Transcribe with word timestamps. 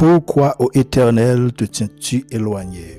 Pourquoi, 0.00 0.56
ô 0.58 0.70
Éternel, 0.72 1.52
te 1.52 1.66
tiens-tu 1.66 2.24
éloigné? 2.30 2.96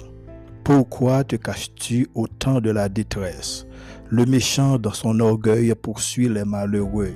Pourquoi 0.63 1.23
te 1.23 1.35
caches-tu 1.35 2.07
au 2.13 2.27
temps 2.27 2.61
de 2.61 2.69
la 2.69 2.89
détresse? 2.89 3.65
Le 4.09 4.23
méchant, 4.27 4.77
dans 4.77 4.93
son 4.93 5.19
orgueil, 5.19 5.73
poursuit 5.73 6.29
les 6.29 6.45
malheureux. 6.45 7.15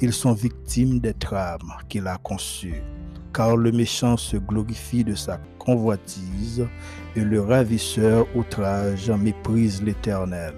Ils 0.00 0.12
sont 0.12 0.32
victimes 0.32 0.98
des 0.98 1.14
trames 1.14 1.74
qu'il 1.88 2.08
a 2.08 2.16
conçues. 2.16 2.82
Car 3.32 3.56
le 3.56 3.70
méchant 3.70 4.16
se 4.16 4.36
glorifie 4.36 5.04
de 5.04 5.14
sa 5.14 5.38
convoitise 5.60 6.66
et 7.14 7.22
le 7.22 7.40
ravisseur 7.40 8.26
outrage 8.34 9.12
méprise 9.12 9.80
l'Éternel. 9.80 10.54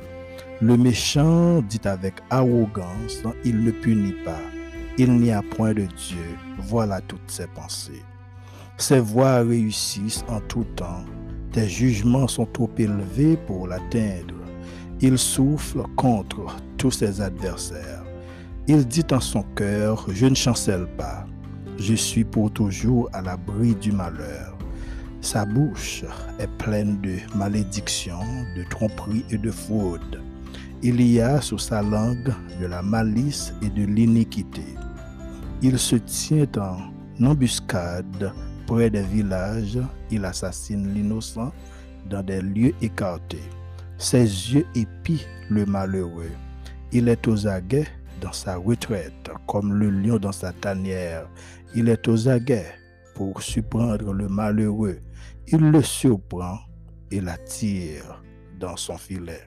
Le 0.62 0.78
méchant 0.78 1.60
dit 1.60 1.82
avec 1.84 2.14
arrogance, 2.30 3.22
il 3.44 3.64
ne 3.64 3.70
punit 3.70 4.16
pas. 4.24 4.40
Il 4.96 5.12
n'y 5.20 5.30
a 5.30 5.42
point 5.42 5.74
de 5.74 5.84
Dieu. 5.84 6.38
Voilà 6.58 7.02
toutes 7.02 7.30
ses 7.30 7.48
pensées. 7.48 8.02
Ses 8.82 8.98
voies 8.98 9.44
réussissent 9.44 10.24
en 10.28 10.40
tout 10.40 10.66
temps. 10.74 11.04
Tes 11.52 11.68
jugements 11.68 12.26
sont 12.26 12.46
trop 12.46 12.68
élevés 12.76 13.36
pour 13.36 13.68
l'atteindre. 13.68 14.34
Il 15.00 15.18
souffle 15.18 15.84
contre 15.94 16.56
tous 16.78 16.90
ses 16.90 17.20
adversaires. 17.20 18.02
Il 18.66 18.84
dit 18.88 19.06
en 19.12 19.20
son 19.20 19.44
cœur, 19.54 20.04
je 20.08 20.26
ne 20.26 20.34
chancelle 20.34 20.88
pas. 20.98 21.26
Je 21.78 21.94
suis 21.94 22.24
pour 22.24 22.50
toujours 22.50 23.08
à 23.12 23.22
l'abri 23.22 23.76
du 23.76 23.92
malheur. 23.92 24.58
Sa 25.20 25.46
bouche 25.46 26.02
est 26.40 26.50
pleine 26.58 27.00
de 27.02 27.18
malédictions, 27.36 28.26
de 28.56 28.64
tromperies 28.68 29.24
et 29.30 29.38
de 29.38 29.52
fraude. 29.52 30.20
Il 30.82 31.00
y 31.00 31.20
a 31.20 31.40
sous 31.40 31.58
sa 31.58 31.82
langue 31.82 32.34
de 32.60 32.66
la 32.66 32.82
malice 32.82 33.54
et 33.62 33.70
de 33.70 33.84
l'iniquité. 33.84 34.74
Il 35.62 35.78
se 35.78 35.94
tient 35.94 36.48
en 36.58 37.24
embuscade 37.24 38.32
Près 38.66 38.90
des 38.90 39.02
villages, 39.02 39.78
il 40.10 40.24
assassine 40.24 40.94
l'innocent 40.94 41.52
dans 42.08 42.22
des 42.22 42.40
lieux 42.40 42.74
écartés. 42.80 43.42
Ses 43.98 44.24
yeux 44.24 44.66
épient 44.74 45.26
le 45.50 45.66
malheureux. 45.66 46.30
Il 46.92 47.08
est 47.08 47.26
aux 47.28 47.46
aguets 47.46 47.88
dans 48.20 48.32
sa 48.32 48.56
retraite, 48.56 49.30
comme 49.46 49.74
le 49.74 49.90
lion 49.90 50.18
dans 50.18 50.32
sa 50.32 50.52
tanière. 50.52 51.28
Il 51.74 51.88
est 51.88 52.06
aux 52.08 52.28
aguets 52.28 52.72
pour 53.14 53.42
surprendre 53.42 54.12
le 54.12 54.28
malheureux. 54.28 54.98
Il 55.48 55.70
le 55.70 55.82
surprend 55.82 56.58
et 57.10 57.20
l'attire 57.20 58.22
dans 58.58 58.76
son 58.76 58.96
filet. 58.96 59.44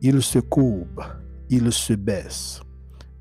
Il 0.00 0.22
se 0.22 0.38
courbe, 0.38 1.04
il 1.50 1.72
se 1.72 1.92
baisse, 1.92 2.60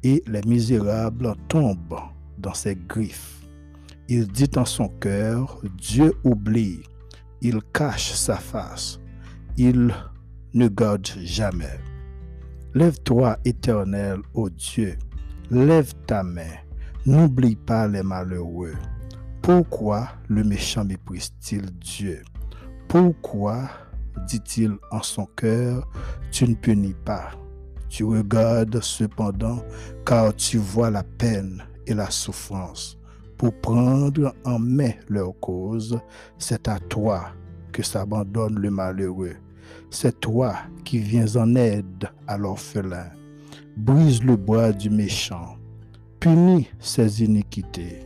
et 0.04 0.24
les 0.28 0.42
misérables 0.46 1.36
tombent 1.48 2.00
dans 2.38 2.54
ses 2.54 2.76
griffes. 2.76 3.41
Il 4.14 4.28
dit 4.28 4.52
en 4.58 4.66
son 4.66 4.90
cœur, 4.90 5.62
Dieu 5.78 6.12
oublie, 6.26 6.84
il 7.40 7.62
cache 7.72 8.12
sa 8.12 8.36
face, 8.36 9.00
il 9.56 9.96
ne 10.54 10.68
garde 10.68 11.08
jamais. 11.24 11.80
Lève-toi, 12.74 13.38
éternel, 13.46 14.20
ô 14.34 14.50
Dieu, 14.50 14.98
lève 15.50 15.94
ta 16.08 16.24
main, 16.24 16.58
n'oublie 17.06 17.56
pas 17.56 17.88
les 17.88 18.04
malheureux. 18.04 18.76
Pourquoi 19.42 20.10
le 20.28 20.44
méchant 20.44 20.84
méprise-t-il 20.84 21.72
Dieu? 21.80 22.22
Pourquoi 22.90 23.70
dit-il 24.28 24.76
en 24.92 25.04
son 25.04 25.26
cœur, 25.38 25.90
tu 26.32 26.50
ne 26.50 26.56
punis 26.56 26.98
pas? 27.06 27.32
Tu 27.88 28.04
regardes 28.04 28.82
cependant, 28.82 29.64
car 30.06 30.36
tu 30.36 30.58
vois 30.58 30.90
la 30.90 31.04
peine 31.04 31.64
et 31.88 31.94
la 31.94 32.12
souffrance 32.12 32.98
pour 33.42 33.54
prendre 33.54 34.36
en 34.46 34.60
main 34.60 34.92
leur 35.10 35.34
cause, 35.40 36.00
c'est 36.38 36.68
à 36.68 36.78
toi 36.78 37.32
que 37.72 37.82
s'abandonne 37.82 38.60
le 38.60 38.70
malheureux. 38.70 39.36
C'est 39.90 40.20
toi 40.20 40.58
qui 40.86 41.00
viens 41.00 41.26
en 41.38 41.56
aide 41.56 42.08
à 42.28 42.38
l'orphelin. 42.38 43.08
Brise 43.76 44.24
le 44.24 44.36
bois 44.36 44.72
du 44.72 44.92
méchant, 44.92 45.58
punis 46.20 46.70
ses 46.78 47.24
iniquités 47.24 48.02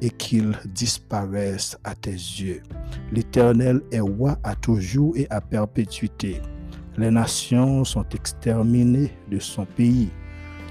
et 0.00 0.10
qu'il 0.10 0.58
disparaisse 0.74 1.78
à 1.84 1.94
tes 1.94 2.10
yeux. 2.10 2.60
L'Éternel 3.12 3.82
est 3.92 4.00
roi 4.00 4.38
à 4.42 4.56
toujours 4.56 5.16
et 5.16 5.28
à 5.30 5.40
perpétuité. 5.40 6.42
Les 6.98 7.12
nations 7.12 7.84
sont 7.84 8.08
exterminées 8.12 9.12
de 9.30 9.38
son 9.38 9.66
pays. 9.66 10.10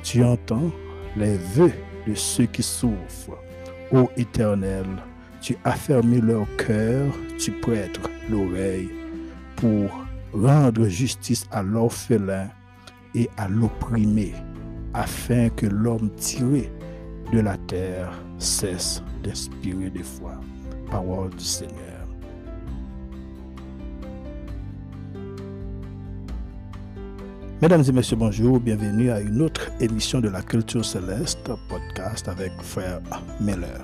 Tu 0.03 0.25
entends 0.25 0.71
les 1.15 1.37
vœux 1.37 1.71
de 2.05 2.13
ceux 2.15 2.47
qui 2.47 2.63
souffrent. 2.63 3.39
Ô 3.91 4.07
Éternel, 4.17 4.85
tu 5.41 5.57
affermis 5.63 6.21
leur 6.21 6.45
cœur, 6.57 7.11
tu 7.39 7.51
prêtes 7.51 7.99
l'oreille 8.29 8.89
pour 9.55 9.89
rendre 10.31 10.87
justice 10.87 11.47
à 11.51 11.63
l'orphelin 11.63 12.49
et 13.15 13.27
à 13.37 13.47
l'opprimé, 13.47 14.33
afin 14.93 15.49
que 15.49 15.65
l'homme 15.65 16.11
tiré 16.17 16.71
de 17.33 17.39
la 17.39 17.57
terre 17.57 18.11
cesse 18.37 19.01
d'inspirer 19.23 19.89
des 19.89 20.03
foi. 20.03 20.39
Parole 20.91 21.31
du 21.31 21.43
Seigneur. 21.43 21.88
Mesdames 27.61 27.83
et 27.85 27.91
messieurs, 27.91 28.15
bonjour, 28.15 28.57
bienvenue 28.57 29.11
à 29.11 29.19
une 29.19 29.41
autre 29.41 29.69
émission 29.81 30.21
de 30.21 30.29
la 30.29 30.41
culture 30.41 30.85
céleste, 30.85 31.51
podcast 31.67 32.29
avec 32.29 32.53
frère 32.61 33.01
Meller. 33.41 33.83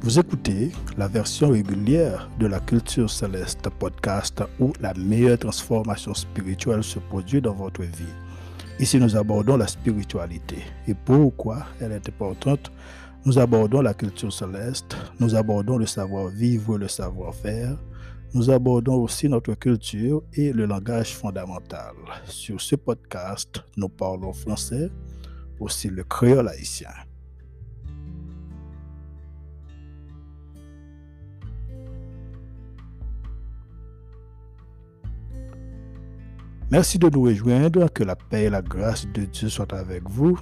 Vous 0.00 0.18
écoutez 0.18 0.72
la 0.98 1.06
version 1.06 1.50
régulière 1.50 2.28
de 2.40 2.48
la 2.48 2.58
culture 2.58 3.08
céleste 3.08 3.68
podcast 3.78 4.42
où 4.58 4.72
la 4.80 4.92
meilleure 4.94 5.38
transformation 5.38 6.14
spirituelle 6.14 6.82
se 6.82 6.98
produit 6.98 7.40
dans 7.40 7.54
votre 7.54 7.82
vie. 7.82 8.12
Ici, 8.80 8.98
nous 8.98 9.16
abordons 9.16 9.56
la 9.56 9.68
spiritualité 9.68 10.64
et 10.88 10.94
pourquoi 10.94 11.66
elle 11.80 11.92
est 11.92 12.08
importante 12.08 12.72
nous 13.24 13.38
abordons 13.38 13.80
la 13.82 13.94
culture 13.94 14.32
céleste, 14.32 14.96
nous 15.20 15.34
abordons 15.34 15.78
le 15.78 15.86
savoir-vivre, 15.86 16.76
le 16.76 16.88
savoir-faire, 16.88 17.76
nous 18.34 18.50
abordons 18.50 18.96
aussi 18.96 19.28
notre 19.28 19.54
culture 19.54 20.22
et 20.32 20.52
le 20.52 20.66
langage 20.66 21.14
fondamental. 21.14 21.94
Sur 22.24 22.60
ce 22.60 22.76
podcast, 22.76 23.62
nous 23.76 23.88
parlons 23.88 24.32
français, 24.32 24.90
aussi 25.60 25.88
le 25.88 26.02
créole 26.02 26.48
haïtien. 26.48 26.88
Merci 36.70 36.98
de 36.98 37.10
nous 37.10 37.22
rejoindre, 37.22 37.86
que 37.92 38.02
la 38.02 38.16
paix 38.16 38.44
et 38.44 38.50
la 38.50 38.62
grâce 38.62 39.06
de 39.06 39.26
Dieu 39.26 39.50
soient 39.50 39.74
avec 39.74 40.08
vous. 40.08 40.38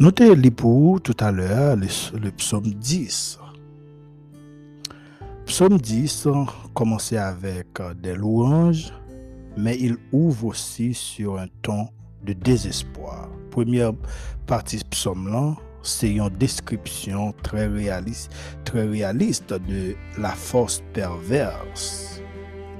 Notez 0.00 0.32
pour 0.52 1.00
tout 1.00 1.16
à 1.18 1.32
l'heure 1.32 1.74
le, 1.74 2.30
psaume 2.30 2.72
10. 2.72 3.40
Psaume 5.44 5.76
10 5.76 6.28
commençait 6.72 7.16
avec 7.16 7.80
euh, 7.80 7.94
des 7.94 8.14
louanges, 8.14 8.92
mais 9.56 9.76
il 9.76 9.96
ouvre 10.12 10.46
aussi 10.46 10.94
sur 10.94 11.40
un 11.40 11.48
ton 11.62 11.88
de 12.24 12.32
désespoir. 12.32 13.28
Première 13.50 13.90
partie 14.46 14.80
psaume 14.88 15.32
là, 15.32 15.56
c'est 15.82 16.12
une 16.12 16.28
description 16.28 17.34
très 17.42 17.66
réaliste, 17.66 18.30
très 18.64 18.84
réaliste 18.84 19.52
de 19.52 19.96
la 20.16 20.30
force 20.30 20.80
perverse 20.92 22.22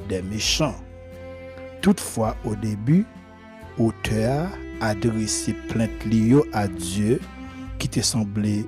des 0.08 0.22
méchants. 0.22 0.76
Toutefois, 1.82 2.36
au 2.44 2.54
début, 2.54 3.06
auteur 3.76 4.46
adressé 4.80 5.54
plainte 5.68 6.04
liée 6.04 6.40
à 6.52 6.68
Dieu 6.68 7.20
qui 7.78 7.88
te 7.88 8.00
semblé 8.00 8.66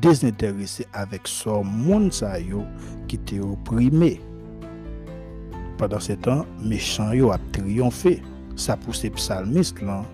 désintéressé 0.00 0.86
avec 0.92 1.28
son 1.28 1.64
monde 1.64 2.12
qui 3.08 3.18
t'est 3.18 3.40
opprimé. 3.40 4.20
Pendant 5.78 6.00
ce 6.00 6.12
temps, 6.12 6.46
méchant 6.62 7.12
yo 7.12 7.30
a 7.30 7.38
triomphé. 7.52 8.22
Ça 8.54 8.76
poussé 8.76 9.08
psalmiste 9.10 9.80
là 9.80 10.04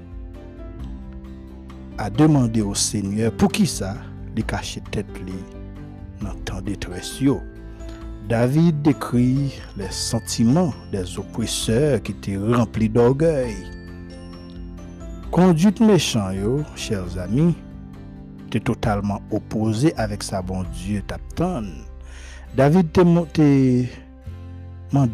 a 1.99 2.09
demandé 2.09 2.63
au 2.63 2.75
Seigneur 2.75 3.33
pour 3.33 3.51
qui 3.51 3.67
ça 3.67 3.97
les 4.37 4.43
cacher 4.45 4.81
tête 4.93 5.07
li 5.27 5.35
dans 6.23 6.35
temps 6.45 6.61
détresse 6.61 7.21
David 8.29 8.83
décrit 8.83 9.55
les 9.77 9.91
sentiments 9.91 10.73
des 10.93 11.19
oppresseurs 11.19 12.03
qui 12.03 12.13
étaient 12.13 12.37
remplis 12.37 12.89
d'orgueil. 12.89 13.57
Conduite 15.31 15.81
méchant, 15.81 16.31
yo, 16.31 16.63
chers 16.75 17.19
amis, 17.19 17.55
t'es 18.51 18.61
totalement 18.61 19.21
opposé 19.31 19.95
avec 19.97 20.23
sa 20.23 20.41
bon 20.41 20.65
Dieu, 20.73 21.03
t'attend. 21.07 21.65
David 22.57 22.93
te 22.93 23.03
monté 23.03 23.91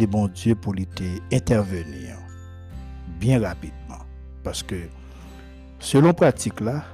bon 0.07 0.29
Dieu 0.29 0.55
pour 0.55 0.75
intervenir 1.33 2.17
bien 3.19 3.41
rapidement. 3.41 4.05
Parce 4.45 4.63
que 4.63 4.77
selon 5.81 6.15
pratique 6.15 6.61
là, 6.61 6.85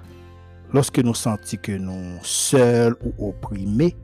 lorsque 0.72 0.98
nous 0.98 1.14
sentons 1.14 1.58
que 1.62 1.72
nous 1.72 2.18
seuls 2.22 2.96
ou 3.04 3.28
opprimés, 3.28 3.96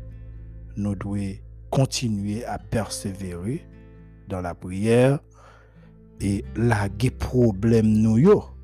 nous 0.77 0.95
devons 0.95 1.37
continuer 1.71 2.45
à 2.45 2.59
persévérer 2.59 3.67
dans 4.29 4.43
la 4.43 4.55
prière 4.55 5.21
et 6.21 6.45
laguer 6.55 7.11
problème 7.11 7.87
nous 7.87 8.19
yo. 8.19 8.56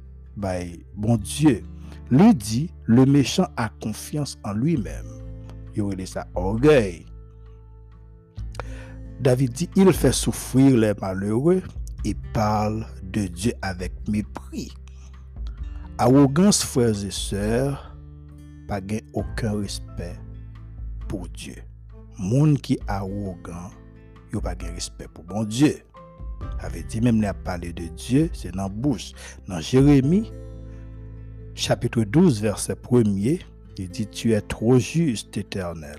Bon 0.97 1.17
Dieu, 1.17 1.63
lui 2.11 2.35
dit, 2.35 2.71
le 2.85 3.07
méchant 3.07 3.47
a 3.57 3.69
confiance 3.81 4.39
en 4.45 4.53
lui-même. 4.53 5.07
Il 5.75 5.83
a 5.83 6.07
ça 6.07 6.27
orgueil. 6.35 7.07
David 9.21 9.53
dit, 9.53 9.71
il 9.77 9.93
fait 9.93 10.13
souffrir 10.13 10.77
les 10.77 10.95
malheureux 11.01 11.63
et 12.05 12.15
parle 12.33 12.87
de 13.03 13.27
Dieu 13.27 13.53
avec 13.63 13.93
mépris. 14.09 14.73
Arrogance, 15.99 16.65
frères 16.65 17.05
et 17.05 17.11
sœurs, 17.11 17.97
pas 18.67 18.81
aucun 19.13 19.61
respect 19.61 20.19
pour 21.09 21.29
Dieu. 21.29 21.57
Monde 22.19 22.61
qui 22.61 22.79
arrogant, 22.89 23.71
il 24.33 24.41
pas 24.41 24.55
de 24.55 24.67
respect 24.67 25.09
pour 25.13 25.25
bon 25.25 25.45
Dieu. 25.45 25.77
Avait 26.61 26.83
dit 26.83 27.01
même 27.01 27.19
n'a 27.19 27.35
parlé 27.35 27.73
de 27.73 27.87
Dieu, 27.89 28.31
c'est 28.33 28.53
dans 28.53 28.65
la 28.65 28.69
bouche. 28.69 29.13
Dans 29.49 29.61
Jérémie, 29.61 30.31
chapitre 31.55 32.05
12, 32.05 32.41
verset 32.41 32.75
1er, 32.75 33.41
il 33.79 33.89
dit 33.89 34.07
Tu 34.07 34.33
es 34.33 34.41
trop 34.41 34.79
juste, 34.79 35.37
éternel, 35.37 35.99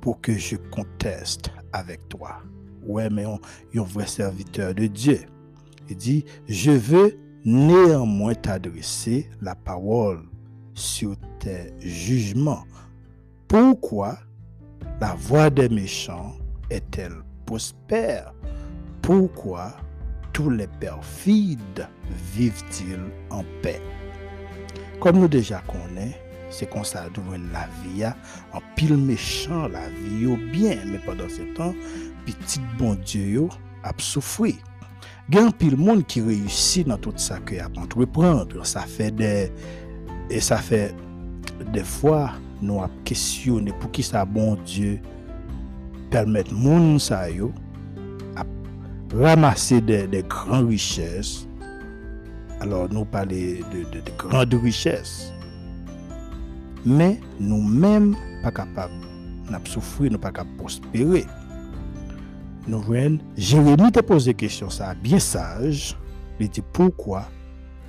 pour 0.00 0.20
que 0.20 0.32
je 0.32 0.56
conteste 0.56 1.50
avec 1.72 2.08
toi. 2.08 2.38
Ouais, 2.86 3.10
mais 3.10 3.26
on, 3.26 3.40
un 3.74 3.82
vrai 3.82 4.06
serviteur 4.06 4.74
de 4.74 4.86
Dieu. 4.86 5.20
Il 5.88 5.96
dit 5.96 6.24
Je 6.48 6.70
veux 6.70 7.18
néanmoins 7.44 8.34
t'adresser 8.34 9.28
la 9.40 9.54
parole 9.54 10.22
sur 10.74 11.16
tes 11.38 11.72
jugements. 11.80 12.64
Pourquoi 13.48 14.18
la 15.00 15.14
voix 15.14 15.50
des 15.50 15.68
méchants 15.68 16.34
est-elle 16.70 17.16
prospère? 17.44 18.32
Pourquoi 19.06 19.72
tous 20.32 20.50
les 20.50 20.66
perfides 20.66 21.86
vivent-ils 22.34 22.98
en 23.30 23.44
paix? 23.62 23.80
Comme 24.98 25.20
nous 25.20 25.28
déjà 25.28 25.62
connaissons, 25.64 26.16
c'est 26.50 26.68
comme 26.68 26.82
ça 26.82 27.04
la 27.04 27.68
vie 27.84 28.04
en 28.52 28.58
pile 28.74 28.96
méchant, 28.96 29.68
la 29.68 29.88
vie 29.90 30.26
au 30.26 30.36
bien. 30.36 30.78
Mais 30.86 30.98
pendant 30.98 31.28
ce 31.28 31.42
temps, 31.54 31.72
petit 32.24 32.58
bon 32.80 32.96
Dieu 32.96 33.46
a 33.84 33.92
souffert. 33.96 34.54
Il 35.28 35.36
y 35.36 35.38
a 35.38 35.52
pile 35.52 35.76
monde 35.76 36.04
qui 36.04 36.20
réussit 36.20 36.88
dans 36.88 36.98
tout 36.98 37.12
ça 37.14 37.38
que 37.38 37.54
a 37.60 37.68
entreprendre. 37.80 38.66
Ça 38.66 38.80
fait 38.80 39.12
des 39.12 39.52
et 40.30 40.40
ça 40.40 40.56
fait 40.56 40.92
des 41.72 41.84
fois 41.84 42.32
nous 42.60 42.82
avons 42.82 42.90
questionné 43.04 43.72
pour 43.78 43.92
qui 43.92 44.02
ça 44.02 44.24
bon 44.24 44.58
Dieu 44.66 44.98
permettre 46.10 46.52
moun 46.52 46.98
sa 46.98 47.30
yo 47.30 47.52
ramasser 49.14 49.80
des, 49.80 50.06
des 50.06 50.22
grandes 50.22 50.68
richesses. 50.68 51.46
Alors 52.60 52.88
nous 52.90 53.04
parlons 53.04 53.30
de, 53.30 53.84
de, 53.92 54.00
de 54.00 54.10
grandes 54.16 54.54
richesses. 54.54 55.32
Mais 56.84 57.20
nous-mêmes 57.40 58.16
pas 58.42 58.50
capables. 58.50 58.92
Nous 59.50 59.66
souffert, 59.66 60.10
nous 60.10 60.18
pas 60.18 60.32
capables 60.32 60.52
de 60.54 60.58
prospérer. 60.58 61.24
Nous 62.66 62.80
voyons, 62.80 63.18
Jérémie 63.36 63.92
te 63.92 64.00
pose 64.00 64.32
question 64.36 64.70
ça 64.70 64.94
bien 64.94 65.18
sage. 65.18 65.96
Il 66.40 66.48
dit 66.48 66.62
pourquoi 66.72 67.28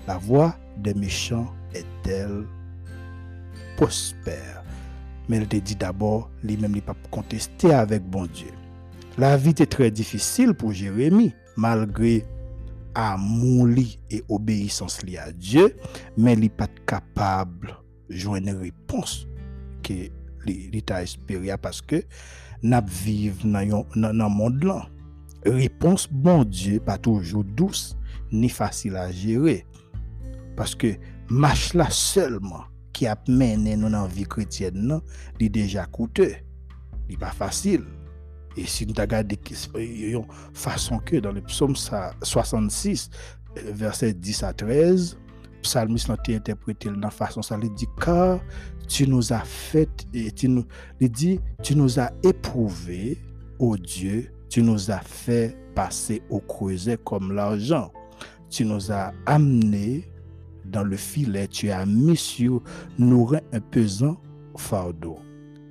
la 0.08 0.18
voix 0.18 0.56
des 0.78 0.94
méchants 0.94 1.54
est-elle 1.74 2.46
prospère? 3.75 4.64
Mais 5.28 5.38
il 5.38 5.48
te 5.48 5.58
dit 5.58 5.75
d'abord, 5.75 6.30
lui-même, 6.44 6.74
il 6.75 6.81
pas 6.81 6.96
contester 7.12 7.74
avec 7.74 8.04
bon 8.04 8.25
Dieu. 8.28 8.48
La 9.18 9.36
vie 9.36 9.50
était 9.50 9.66
très 9.66 9.90
difficile 9.90 10.54
pour 10.54 10.74
Jérémie, 10.74 11.34
malgré 11.56 12.24
amour 12.94 13.68
et 14.12 14.24
obéissance 14.30 15.00
à 15.19 15.31
Dieu, 15.31 15.75
mais 16.18 16.34
il 16.34 16.42
n'est 16.42 16.50
pas 16.50 16.68
capable 16.86 17.75
de 18.10 18.16
joindre 18.16 18.50
une 18.50 18.58
réponse 18.58 19.28
que 19.81 19.94
l'État 20.46 21.02
espéré 21.02 21.50
parce 21.60 21.81
que 21.81 22.04
nous 22.62 22.78
vivons 22.88 23.50
dans 23.50 23.94
le 23.96 24.30
monde 24.30 24.64
là. 24.64 24.88
Réponse 25.46 26.08
bon 26.12 26.44
Dieu, 26.44 26.80
pas 26.80 27.00
toujours 27.00 27.44
douce 27.44 27.98
ni 28.31 28.50
facile 28.50 28.98
à 28.98 29.12
gérer. 29.12 29.66
Parce 30.56 30.75
que 30.75 30.96
marche 31.28 31.74
là 31.74 31.88
seulement 31.90 32.66
qui 32.94 33.08
a 33.08 33.18
mené 33.28 33.78
dans 33.78 33.90
la 33.90 34.06
vie 34.06 34.25
chrétienne, 34.25 35.02
est 35.40 35.50
déjà 35.50 35.88
coûteux. 35.88 36.36
Il 37.08 37.14
n'est 37.14 37.18
pas 37.18 37.31
facile. 37.31 37.84
Et 38.57 38.65
si 38.65 38.86
nous 38.86 38.94
de 38.94 40.21
façon 40.54 41.00
que 41.00 41.18
dans 41.18 41.31
le 41.31 41.42
psaume 41.42 41.75
66, 41.75 43.09
verset 43.56 44.13
10 44.13 44.44
à 44.44 44.54
13, 44.54 45.18
psalmiste 45.62 46.09
a 46.09 46.18
interprété 46.30 46.89
dans 46.89 47.09
façon 47.09 47.42
ça 47.42 47.57
il 47.62 47.74
dit 47.74 47.88
car 48.00 48.39
tu 48.88 49.07
nous 49.07 49.33
as 49.33 49.44
fait 49.44 49.89
et 50.13 50.31
tu 50.31 50.48
nous 50.48 50.65
il 51.00 51.09
dit 51.09 51.39
tu 51.63 51.75
nous 51.75 52.00
as 52.00 52.12
éprouvé 52.24 53.18
ô 53.59 53.75
Dieu 53.75 54.31
tu 54.50 54.62
nous 54.62 54.92
as 54.92 55.00
fait 55.00 55.57
passer 55.75 56.21
au 56.30 56.39
creuset 56.39 56.98
comme 57.04 57.33
l'argent. 57.33 57.92
Tu 58.50 58.65
nous 58.65 58.92
as 58.92 59.13
amené 59.25 60.09
dans 60.65 60.83
le 60.83 60.98
filet 60.98 61.48
tu 61.48 61.69
as 61.69 61.86
mis 61.86 62.18
sur 62.18 62.62
nous 62.98 63.31
un 63.54 63.59
pesant 63.59 64.18
fardeau. 64.56 65.19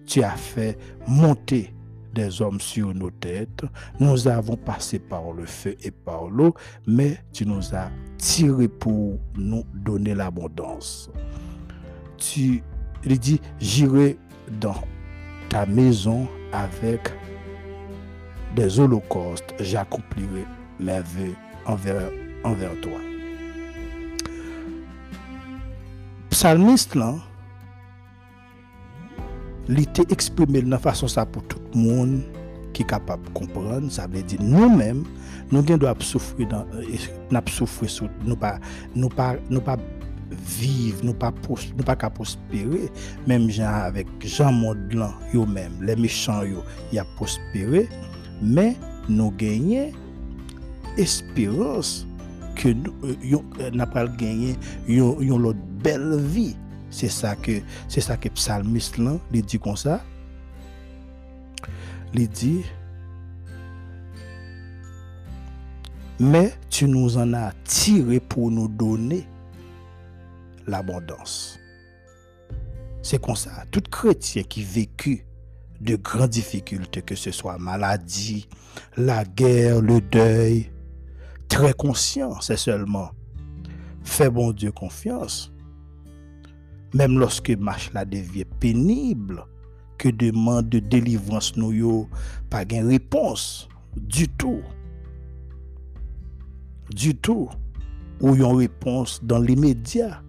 Tu 0.06 0.22
as 0.22 0.36
fait 0.36 0.78
monter 1.08 1.74
des 2.16 2.40
hommes 2.40 2.60
sur 2.60 2.92
nos 2.94 3.10
têtes. 3.10 3.64
Nous 4.00 4.26
avons 4.26 4.56
passé 4.56 4.98
par 4.98 5.32
le 5.32 5.44
feu 5.44 5.76
et 5.82 5.90
par 5.90 6.28
l'eau, 6.28 6.54
mais 6.86 7.18
tu 7.32 7.46
nous 7.46 7.74
as 7.74 7.90
tiré 8.16 8.66
pour 8.66 9.18
nous 9.36 9.64
donner 9.74 10.14
l'abondance. 10.14 11.10
Tu 12.16 12.62
lui 13.04 13.18
dis, 13.18 13.40
j'irai 13.60 14.18
dans 14.60 14.82
ta 15.50 15.66
maison 15.66 16.26
avec 16.52 17.12
des 18.56 18.80
holocaustes, 18.80 19.54
j'accomplirai 19.60 20.46
mes 20.80 21.00
vœux 21.00 21.34
envers, 21.66 22.10
envers 22.42 22.80
toi. 22.80 22.98
Psalmiste 26.30 26.94
là, 26.94 27.14
li 29.70 29.86
te 29.96 30.06
eksprime 30.14 30.62
nan 30.66 30.82
fason 30.82 31.10
sa 31.10 31.26
pou 31.28 31.44
tout 31.50 31.74
moun 31.76 32.20
ki 32.76 32.84
kapab 32.88 33.22
kompran, 33.36 33.88
sa 33.92 34.04
vle 34.10 34.22
di 34.28 34.38
nou 34.42 34.68
men, 34.72 35.02
nou 35.50 35.64
gen 35.66 35.80
do 35.80 35.88
ap 35.88 36.04
soufri 36.04 36.46
nan, 36.50 36.68
eh, 36.84 37.06
ap 37.36 37.48
soufri 37.52 37.88
sou, 37.90 38.10
nou 38.26 38.36
pa, 38.38 38.56
nou 38.94 39.08
pa, 39.12 39.34
nou 39.48 39.64
pa 39.64 39.78
vive, 40.56 41.00
nou 41.06 41.16
pa, 41.16 41.30
pros, 41.44 41.68
nou 41.78 41.86
pa 41.86 41.96
ka 41.98 42.10
prospere, 42.12 42.86
menm 43.30 43.48
jan 43.52 43.86
avèk 43.86 44.10
jan 44.26 44.58
mod 44.60 44.92
lan 44.96 45.14
yo 45.32 45.46
menm, 45.48 45.78
le 45.86 45.96
mechan 46.00 46.44
yo, 46.50 46.64
ya 46.94 47.06
prospere, 47.16 47.86
men 48.42 48.74
nou 49.08 49.32
genye 49.40 49.88
espirans 51.00 52.02
ke 52.58 52.74
nou, 52.76 52.92
eh, 53.08 53.16
yon, 53.32 53.56
eh, 53.62 53.72
napal 53.72 54.12
genye 54.20 54.52
yon, 54.90 55.22
yon 55.24 55.48
lot 55.48 55.66
bel 55.84 56.12
vi, 56.34 56.50
C'est 56.96 57.10
ça 57.10 57.36
que 57.36 57.60
c'est 57.88 58.00
ça 58.00 58.16
que 58.16 58.30
psalmiste 58.30 58.96
là, 58.96 59.18
il 59.30 59.44
dit 59.44 59.58
comme 59.58 59.76
ça. 59.76 60.02
Il 62.14 62.26
dit 62.26 62.64
mais 66.18 66.54
tu 66.70 66.88
nous 66.88 67.18
en 67.18 67.34
as 67.34 67.52
tiré 67.64 68.18
pour 68.18 68.50
nous 68.50 68.66
donner 68.66 69.28
l'abondance. 70.66 71.58
C'est 73.02 73.20
comme 73.20 73.36
ça. 73.36 73.50
Tout 73.70 73.82
chrétien 73.90 74.44
qui 74.44 74.62
vécu 74.62 75.26
de 75.82 75.96
grandes 75.96 76.30
difficultés, 76.30 77.02
que 77.02 77.14
ce 77.14 77.30
soit 77.30 77.58
maladie, 77.58 78.48
la 78.96 79.22
guerre, 79.26 79.82
le 79.82 80.00
deuil, 80.00 80.70
très 81.46 81.74
conscient, 81.74 82.40
c'est 82.40 82.56
seulement 82.56 83.10
fais 84.02 84.30
bon 84.30 84.52
Dieu 84.52 84.72
confiance 84.72 85.52
Mem 86.94 87.16
loske 87.18 87.56
mach 87.58 87.88
la 87.94 88.04
devye 88.06 88.46
penible, 88.62 89.42
ke 89.98 90.12
deman 90.12 90.66
de 90.70 90.82
delivrans 90.92 91.54
nou 91.56 91.74
yo 91.74 92.04
pa 92.52 92.62
gen 92.68 92.90
repons 92.92 93.66
du 93.96 94.28
tou. 94.38 94.60
Du 96.92 97.14
tou, 97.16 97.48
ou 98.20 98.36
yon 98.38 98.60
repons 98.60 99.18
dan 99.26 99.42
l'imedya. 99.44 100.20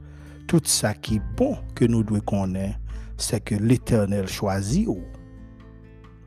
Tout 0.48 0.64
sa 0.72 0.94
ki 0.96 1.20
bon 1.36 1.58
ke 1.76 1.90
nou 1.92 2.08
dwe 2.08 2.22
konen, 2.26 2.72
se 3.20 3.40
ke 3.44 3.60
l'Eternel 3.60 4.30
chwazi 4.32 4.86
ou. 4.88 5.04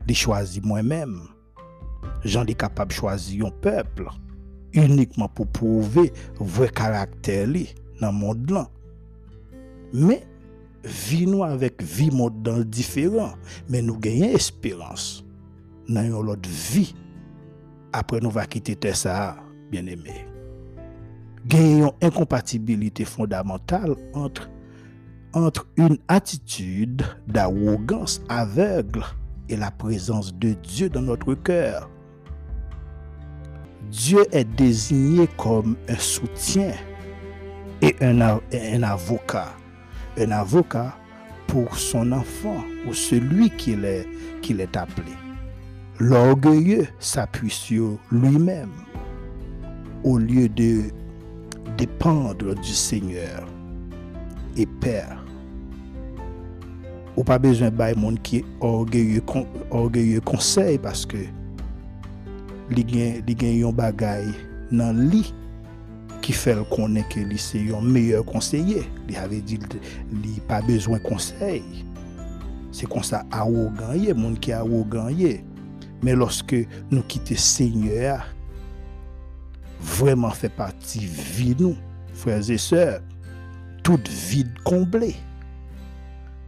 Li 0.05 0.15
chwazi 0.17 0.61
mwen 0.61 0.87
men. 0.91 1.15
Jan 2.21 2.45
li 2.45 2.53
kapab 2.57 2.93
chwazi 2.93 3.39
yon 3.41 3.53
pepl, 3.63 4.05
unikman 4.77 5.31
pou 5.33 5.49
pouve 5.57 6.07
vwe 6.37 6.69
karakter 6.77 7.49
li 7.49 7.65
nan 8.01 8.13
moun 8.17 8.45
dlan. 8.45 8.69
Mais 9.93 10.25
vie 10.83 11.27
nous 11.27 11.43
avec 11.43 11.81
vie 11.81 12.11
monde 12.11 12.65
différent, 12.65 13.33
mais 13.69 13.81
nous 13.81 13.97
gagnons 13.97 14.29
espérance 14.29 15.23
dans 15.87 16.03
une 16.03 16.13
autre 16.13 16.49
vie. 16.49 16.95
Après 17.93 18.19
nous 18.19 18.31
va 18.31 18.45
quitter 18.45 18.93
ça, 18.93 19.35
bien 19.69 19.85
aimé. 19.85 20.25
Gagnons 21.45 21.93
incompatibilité 22.01 23.03
fondamentale 23.05 23.95
entre 24.13 24.49
entre 25.33 25.67
une 25.77 25.97
attitude 26.07 27.03
d'arrogance 27.27 28.21
aveugle 28.27 29.03
et 29.49 29.55
la 29.55 29.71
présence 29.71 30.33
de 30.35 30.53
Dieu 30.53 30.89
dans 30.89 31.01
notre 31.01 31.33
cœur. 31.35 31.89
Dieu 33.89 34.23
est 34.31 34.45
désigné 34.45 35.27
comme 35.37 35.75
un 35.87 35.97
soutien 35.97 36.73
et 37.81 37.95
un, 38.01 38.21
un 38.21 38.83
avocat. 38.83 39.53
Un 40.21 40.29
avocat 40.29 40.95
pour 41.47 41.75
son 41.75 42.11
enfant 42.11 42.63
ou 42.87 42.93
celui 42.93 43.49
qu'il 43.49 43.83
est, 43.85 44.07
est 44.47 44.77
appelé. 44.77 45.13
L'orgueilleux 45.99 46.87
s'appuie 46.99 47.49
sur 47.49 47.97
lui-même 48.11 48.69
au 50.03 50.19
lieu 50.19 50.47
de 50.47 50.83
dépendre 51.75 52.53
du 52.53 52.71
Seigneur 52.71 53.47
et 54.55 54.67
Père. 54.67 55.25
Ou 57.17 57.23
pas 57.23 57.39
besoin 57.39 57.71
de 57.71 57.99
monde 57.99 58.21
qui 58.21 58.37
est 58.37 58.45
orgueilleux, 58.59 59.23
orgueilleux 59.71 60.21
conseil 60.21 60.77
parce 60.77 61.03
que 61.03 61.17
gen, 62.77 63.23
li 63.25 63.35
gen 63.35 63.57
yon 63.57 63.73
bagay 63.75 64.29
nan 64.71 65.09
li 65.09 65.25
ki 66.21 66.33
fel 66.35 66.61
konen 66.71 67.05
ke 67.11 67.23
li 67.27 67.39
se 67.41 67.59
yon 67.61 67.85
meyèr 67.93 68.25
konseye. 68.27 68.83
Li 69.07 69.17
ave 69.19 69.41
di 69.45 69.59
li 70.21 70.37
pa 70.49 70.61
bezwen 70.65 71.01
konsey. 71.05 71.61
Se 72.71 72.87
kon 72.89 73.03
sa 73.05 73.23
a 73.35 73.45
ou 73.47 73.69
ganye, 73.77 74.13
moun 74.15 74.37
ki 74.39 74.53
a 74.55 74.61
ou 74.63 74.85
ganye. 74.91 75.39
Men 76.01 76.17
loske 76.21 76.63
nou 76.89 77.05
kite 77.11 77.37
seigneur, 77.37 78.23
vreman 79.97 80.33
fe 80.37 80.49
pati 80.53 81.03
vi 81.05 81.51
nou, 81.59 81.75
freze 82.17 82.57
seur, 82.61 83.01
tout 83.85 84.09
vide 84.29 84.63
komble. 84.65 85.11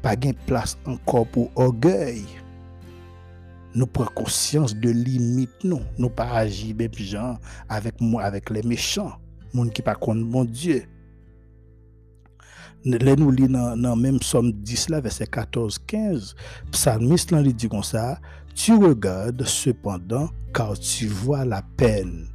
Pa 0.03 0.15
gen 0.19 0.35
plas 0.47 0.77
ankor 0.89 1.27
pou 1.31 1.51
orgey. 1.59 2.23
Nou 3.73 3.89
pre 3.89 4.05
konsyans 4.13 4.75
de 4.77 4.91
limit 4.93 5.63
nou. 5.65 5.81
Nou 5.97 6.13
pa 6.13 6.27
aji 6.43 6.73
bep 6.77 6.99
jan 7.01 7.39
avèk 7.73 8.01
mou 8.03 8.21
avèk 8.21 8.51
le 8.53 8.61
mechan. 8.69 9.13
Gens 9.53 9.67
qui 9.67 9.81
pas 9.81 9.95
contre 9.95 10.25
mon 10.25 10.45
Dieu. 10.45 10.83
Là, 12.85 13.15
nous 13.15 13.31
lisons 13.31 13.77
dans, 13.77 13.95
même 13.95 14.21
Somme 14.21 14.51
10, 14.51 14.89
là, 14.89 14.99
verset 14.99 15.25
14-15, 15.25 16.35
psalmiste 16.71 17.31
là, 17.31 17.41
dit 17.41 17.69
comme 17.69 17.83
ça, 17.83 18.19
tu 18.53 18.73
regardes 18.75 19.43
cependant 19.45 20.29
car 20.53 20.77
tu 20.77 21.07
vois 21.07 21.45
la 21.45 21.61
peine 21.77 22.27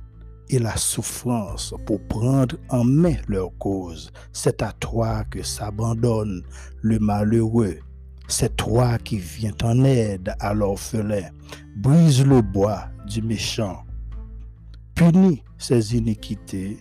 et 0.48 0.58
la 0.58 0.76
souffrance 0.76 1.74
pour 1.84 2.00
prendre 2.08 2.56
en 2.70 2.82
main 2.82 3.16
leur 3.28 3.50
cause. 3.58 4.10
C'est 4.32 4.62
à 4.62 4.72
toi 4.72 5.24
que 5.24 5.42
s'abandonne 5.42 6.42
le 6.80 6.98
malheureux 6.98 7.80
c'est 8.28 8.56
toi 8.56 8.98
qui 8.98 9.16
viens 9.18 9.54
en 9.62 9.84
aide 9.84 10.34
à 10.38 10.52
l'orphelin. 10.52 11.30
Brise 11.76 12.24
le 12.24 12.42
bois 12.42 12.84
du 13.06 13.22
méchant. 13.22 13.84
Punis 14.94 15.42
ses 15.56 15.96
iniquités 15.96 16.78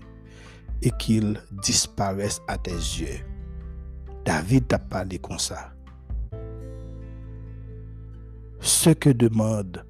et 0.81 0.91
qu'ils 0.99 1.41
disparaissent 1.63 2.41
à 2.47 2.57
tes 2.57 2.71
yeux. 2.71 3.19
David 4.25 4.67
t'a 4.67 4.79
parlé 4.79 5.19
comme 5.19 5.39
ça. 5.39 5.73
Ce 8.59 8.89
que 8.89 9.09
demande 9.09 9.85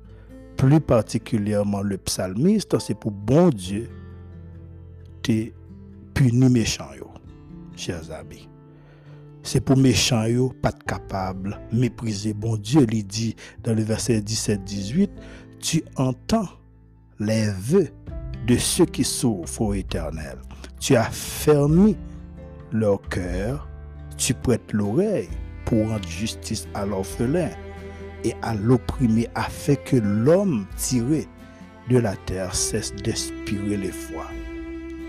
plus 0.55 0.81
particulièrement 0.81 1.81
le 1.81 1.97
psalmiste, 1.97 2.77
c'est 2.79 2.99
pour 2.99 3.11
bon 3.11 3.49
Dieu 3.49 3.89
te 5.21 5.49
punir 6.13 6.49
méchant, 6.49 6.89
chers 7.75 8.11
amis 8.11 8.47
c'est 9.47 9.61
pour 9.61 9.77
méchants 9.77 10.25
yo 10.25 10.49
pas 10.61 10.73
capable 10.73 11.57
mépriser 11.71 12.33
bon 12.33 12.57
Dieu 12.57 12.81
lui 12.81 13.01
dit 13.01 13.33
dans 13.63 13.73
le 13.73 13.81
verset 13.81 14.21
17 14.21 14.61
18 14.65 15.09
tu 15.61 15.83
entends 15.95 16.49
les 17.19 17.49
vœux 17.51 17.87
de 18.45 18.57
ceux 18.57 18.85
qui 18.85 19.05
souffrent 19.05 19.61
au 19.61 19.73
éternel 19.73 20.37
tu 20.79 20.95
as 20.95 21.09
fermé 21.09 21.95
leur 22.71 23.01
cœur, 23.09 23.67
tu 24.17 24.33
prêtes 24.33 24.73
l'oreille 24.73 25.29
pour 25.65 25.89
rendre 25.89 26.07
justice 26.07 26.67
à 26.73 26.85
l'orphelin 26.85 27.49
et 28.23 28.33
à 28.41 28.55
l'opprimé 28.55 29.27
afin 29.35 29.75
que 29.75 29.97
l'homme 29.97 30.65
tiré 30.75 31.27
de 31.89 31.97
la 31.97 32.15
terre 32.15 32.53
cesse 32.53 32.93
d'expirer 32.95 33.77
les 33.77 33.91
fois. 33.91 34.27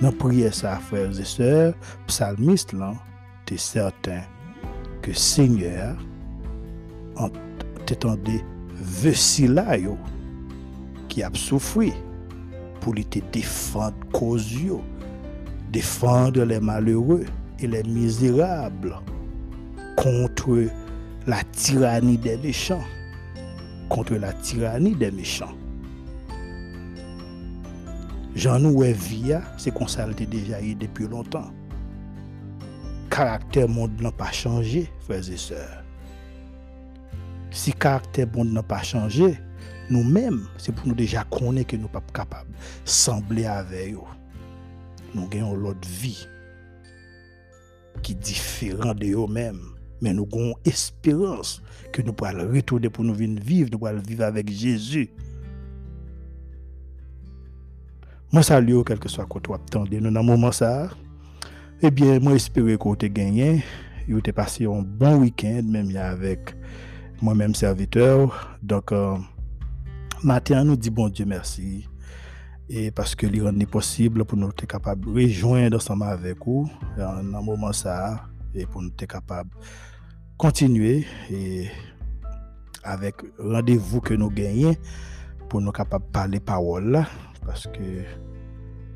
Dans 0.00 0.12
prière 0.12 0.54
ça, 0.54 0.76
frères 0.76 1.18
et 1.18 1.24
sœurs, 1.24 1.74
psalmiste 2.06 2.72
là, 2.72 2.94
t'es 3.46 3.56
certain 3.56 4.22
que 5.02 5.12
Seigneur 5.12 5.96
t'étendait 7.86 8.44
veci 8.74 9.48
là 9.48 9.76
qui 11.08 11.22
a 11.22 11.30
souffri 11.34 11.92
pour 12.80 12.94
lui 12.94 13.04
te 13.04 13.18
défendre 13.32 13.96
cause 14.12 14.54
défendre 15.72 16.44
les 16.44 16.60
malheureux 16.60 17.24
et 17.60 17.66
les 17.66 17.82
misérables 17.82 18.96
contre 19.96 20.68
la 21.26 21.42
tyrannie 21.44 22.18
des 22.18 22.36
méchants, 22.38 22.84
contre 23.88 24.14
la 24.14 24.32
tyrannie 24.32 24.94
des 24.94 25.10
méchants. 25.10 25.54
Jean 28.34 28.60
nous 28.60 28.80
via, 28.80 29.42
c'est 29.56 29.72
qu'on 29.72 29.86
déjà 29.86 30.56
depuis 30.78 31.08
longtemps 31.08 31.50
caractère 33.18 33.68
monde 33.68 34.00
n'a 34.00 34.12
pas 34.12 34.30
changé, 34.30 34.88
frères 35.00 35.28
et 35.28 35.36
sœurs. 35.36 35.82
Si 37.50 37.72
caractère 37.72 38.28
monde 38.32 38.52
n'a 38.52 38.62
pas 38.62 38.82
changé, 38.82 39.36
nous-mêmes, 39.90 40.46
c'est 40.56 40.72
pour 40.72 40.86
nous 40.86 40.94
déjà 40.94 41.24
connaître 41.24 41.66
que 41.66 41.76
nous 41.76 41.88
ne 41.88 41.88
sommes 41.88 42.00
pas 42.00 42.12
capables 42.12 42.50
de 42.52 42.88
sembler 42.88 43.46
avec 43.46 43.94
eux. 43.94 44.17
Nous 45.14 45.28
avons 45.32 45.54
l'autre 45.54 45.88
vie 45.88 46.26
qui 48.02 48.12
est 48.12 48.16
différente 48.16 48.98
de 48.98 49.06
eux-mêmes. 49.06 49.60
Mais 50.00 50.14
nous 50.14 50.28
avons 50.32 50.54
espérance 50.64 51.60
que 51.92 52.02
nous 52.02 52.12
pourrons 52.12 52.52
retourner 52.52 52.88
pour 52.88 53.04
nous 53.04 53.14
vivre, 53.14 53.70
nous 53.72 53.78
pourrons 53.78 53.98
vivre 53.98 54.24
avec 54.24 54.48
Jésus. 54.50 55.10
Moi, 58.30 58.42
salue, 58.42 58.76
quel 58.86 58.98
que 58.98 59.08
soit 59.08 59.26
tu 59.42 59.52
attendez, 59.52 60.00
nous 60.00 60.10
dans 60.10 60.22
moment 60.22 60.52
ça. 60.52 60.90
Ebyen, 61.78 62.16
mwen 62.18 62.34
espere 62.34 62.74
ko 62.82 62.96
te 62.98 63.06
genyen, 63.14 63.60
yo 64.10 64.18
te 64.24 64.32
pase 64.34 64.64
yon 64.64 64.82
bon 64.98 65.20
wikend, 65.22 65.68
menm 65.70 65.92
ya 65.94 66.08
avek 66.10 66.50
mwen 67.22 67.38
menm 67.38 67.54
serviteur. 67.54 68.34
Donk, 68.66 68.90
maten 70.26 70.58
an 70.58 70.66
nou 70.72 70.80
di 70.80 70.90
bon 70.90 71.12
Diyo 72.68 72.76
mersi, 72.76 72.88
e 72.88 72.90
paske 72.92 73.26
li 73.26 73.40
ronde 73.40 73.58
ni 73.58 73.66
posible 73.66 74.24
pou 74.24 74.36
nou 74.36 74.52
te 74.52 74.66
kapab 74.68 75.06
rejoin 75.16 75.70
dansama 75.70 76.12
avek 76.12 76.46
ou, 76.46 76.68
nan 76.96 77.42
mouman 77.42 77.72
sa, 77.72 78.28
e 78.52 78.66
pou 78.66 78.82
nou 78.82 78.92
te 78.92 79.06
kapab 79.06 79.48
kontinue, 80.36 81.04
e 81.30 81.68
avek 82.84 83.24
randevou 83.38 84.00
ke 84.00 84.16
nou 84.16 84.30
genyen, 84.30 84.76
pou 85.48 85.60
nou 85.60 85.72
kapab 85.72 86.04
pale 86.12 86.40
pawol 86.40 86.92
la, 86.92 87.06
paske 87.46 88.04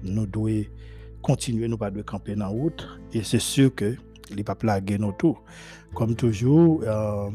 nou 0.03 0.27
dwe 0.27 0.69
continuer, 1.23 1.69
nous 1.69 1.79
pas 1.79 1.91
de 1.91 2.03
camper 2.03 2.35
dans 2.35 2.47
la 2.47 2.51
route. 2.51 2.87
Et 3.13 3.23
c'est 3.23 3.39
sûr 3.39 3.73
que 3.73 3.95
les 4.35 4.43
pas 4.43 4.57
plaguer 4.57 4.99
nos 4.99 5.13
tours. 5.13 5.41
Comme 5.95 6.17
toujours, 6.17 6.83
euh, 6.83 7.31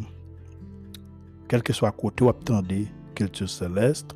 quel 1.47 1.63
que 1.63 1.71
soit 1.71 1.91
côté 1.93 2.25
où 2.25 2.29
attendez 2.29 2.87
culture 3.15 3.49
céleste, 3.49 4.13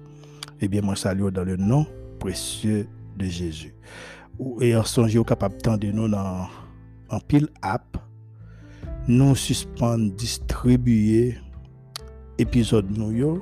eh 0.59 0.67
bien, 0.67 0.81
moi, 0.81 0.97
salue 0.97 1.29
dans 1.29 1.45
le 1.45 1.55
nom 1.55 1.87
précieux 2.21 2.87
de 3.17 3.25
Jésus. 3.25 3.73
Et 4.61 4.75
en 4.75 4.83
songe, 4.83 5.21
capable 5.25 5.57
de 5.79 5.91
nous 5.91 6.07
dans 6.07 6.47
en 7.09 7.19
pile 7.19 7.49
app, 7.61 7.97
nous 9.07 9.35
suspendons 9.35 10.13
distribuer 10.15 11.37
épisode 12.37 12.89
nous 12.97 13.41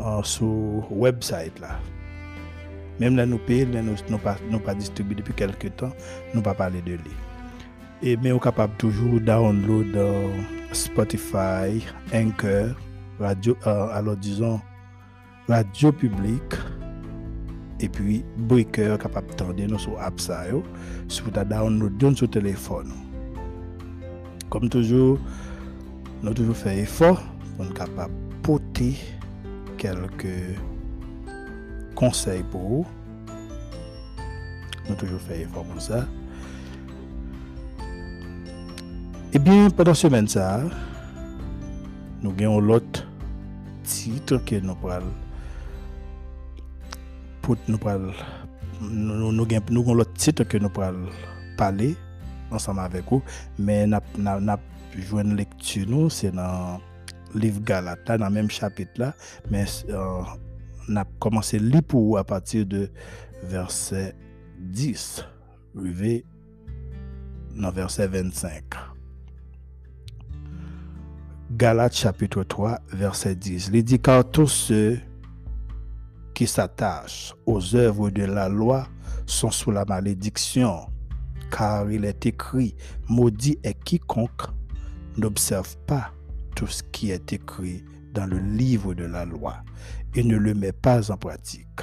euh, 0.00 0.22
sur 0.22 0.92
website 0.92 1.58
là. 1.60 1.78
Même 3.00 3.16
là, 3.16 3.26
nous 3.26 3.38
payons, 3.38 3.68
nous 3.82 3.94
n'avons 4.08 4.18
pas, 4.18 4.36
pas 4.64 4.74
distribué 4.74 5.14
depuis 5.14 5.34
quelques 5.34 5.74
temps, 5.76 5.92
nous 6.34 6.42
pas 6.42 6.54
parlé 6.54 6.82
de 6.82 6.92
lui. 6.92 7.16
Et 8.02 8.16
mais 8.16 8.32
on 8.32 8.38
capable 8.38 8.76
toujours 8.76 9.20
download 9.20 9.96
Spotify, 10.72 11.82
Anchor, 12.12 12.74
radio, 13.18 13.56
euh, 13.66 13.88
alors 13.92 14.16
disons, 14.16 14.60
radio 15.48 15.92
publique, 15.92 16.54
et 17.80 17.88
puis 17.88 18.24
Breaker 18.36 18.96
capable 19.00 19.34
de 19.56 19.66
nous 19.66 19.78
sur 19.78 20.00
app 20.00 20.18
ça, 20.20 20.44
si 21.08 21.20
vous 21.20 21.30
download 21.30 22.16
sur 22.16 22.30
téléphone. 22.30 22.92
Comme 24.48 24.68
toujours, 24.68 25.18
nous 26.22 26.32
toujours 26.32 26.56
fait 26.56 26.78
effort 26.78 27.22
pour 27.56 27.72
capable 27.74 28.14
porter 28.42 28.96
quelques 29.76 30.58
conseils 31.94 32.44
pour 32.50 32.60
vous. 32.60 32.86
Nous 34.88 34.94
toujours 34.94 35.20
fait 35.20 35.40
effort 35.42 35.64
pour 35.64 35.80
ça. 35.80 36.06
Eh 39.32 39.38
bien, 39.38 39.68
pendant 39.68 39.94
semaine, 39.94 40.28
ça, 40.28 40.62
nous 42.22 42.32
avons 42.40 42.60
l'autre 42.60 43.06
titre 43.82 44.38
que 44.38 44.54
nous 44.56 44.74
parlons. 44.76 45.25
Nous 47.68 47.78
parler, 47.78 48.12
nous, 48.80 49.30
nous, 49.30 49.46
avons 49.54 49.94
l'autre 49.94 50.12
titre 50.14 50.42
que 50.42 50.58
nous 50.58 50.68
parlons 50.68 51.08
parler 51.56 51.94
ensemble 52.50 52.80
avec 52.80 53.04
vous, 53.08 53.22
mais 53.56 53.86
nous 53.86 53.98
avons 54.26 54.58
joué 54.96 55.22
une 55.22 55.36
lecture, 55.36 55.86
nous, 55.88 56.10
c'est 56.10 56.32
dans 56.32 56.80
le 57.34 57.40
livre 57.40 57.60
Galata, 57.60 58.18
dans 58.18 58.26
le 58.26 58.32
même 58.32 58.50
chapitre 58.50 58.92
là, 58.96 59.14
mais 59.48 59.64
euh, 59.90 60.22
on 60.88 60.96
a 60.96 61.04
commencé 61.20 61.58
à 61.58 61.60
lire 61.60 61.84
pour 61.84 62.04
vous 62.04 62.16
à 62.16 62.24
partir 62.24 62.66
de 62.66 62.90
verset 63.44 64.16
10, 64.58 65.24
arrivé 65.78 66.24
dans 67.54 67.70
verset 67.70 68.08
25. 68.08 68.64
Galates 71.52 71.94
chapitre 71.94 72.42
3, 72.42 72.80
verset 72.92 73.36
10. 73.36 73.70
Il 73.72 73.84
dit 73.84 74.00
car 74.00 74.28
tous 74.28 74.48
ceux 74.48 74.98
qui 76.36 76.46
s'attachent 76.46 77.34
aux 77.46 77.74
œuvres 77.74 78.10
de 78.10 78.24
la 78.24 78.50
loi 78.50 78.86
sont 79.24 79.50
sous 79.50 79.70
la 79.70 79.86
malédiction, 79.86 80.80
car 81.50 81.90
il 81.90 82.04
est 82.04 82.26
écrit, 82.26 82.76
maudit 83.08 83.58
est 83.64 83.82
quiconque 83.82 84.42
n'observe 85.16 85.78
pas 85.86 86.12
tout 86.54 86.66
ce 86.66 86.82
qui 86.92 87.10
est 87.10 87.32
écrit 87.32 87.82
dans 88.12 88.26
le 88.26 88.38
livre 88.38 88.92
de 88.92 89.04
la 89.04 89.24
loi 89.24 89.56
et 90.14 90.22
ne 90.22 90.36
le 90.36 90.52
met 90.52 90.72
pas 90.72 91.10
en 91.10 91.16
pratique. 91.16 91.80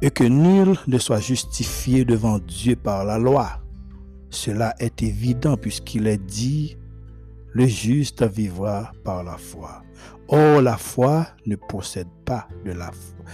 Et 0.00 0.10
que 0.10 0.24
nul 0.24 0.74
ne 0.86 0.96
soit 0.96 1.20
justifié 1.20 2.06
devant 2.06 2.38
Dieu 2.38 2.76
par 2.76 3.04
la 3.04 3.18
loi. 3.18 3.60
Cela 4.30 4.74
est 4.78 5.02
évident 5.02 5.58
puisqu'il 5.58 6.06
est 6.06 6.24
dit, 6.24 6.78
le 7.52 7.66
juste 7.66 8.22
vivra 8.22 8.92
par 9.04 9.24
la 9.24 9.36
foi. 9.36 9.82
Or, 10.28 10.60
la 10.60 10.76
foi 10.76 11.26
ne 11.46 11.56
possède 11.56 12.08
pas 12.24 12.48
de 12.64 12.72
la 12.72 12.92
foi. 12.92 13.24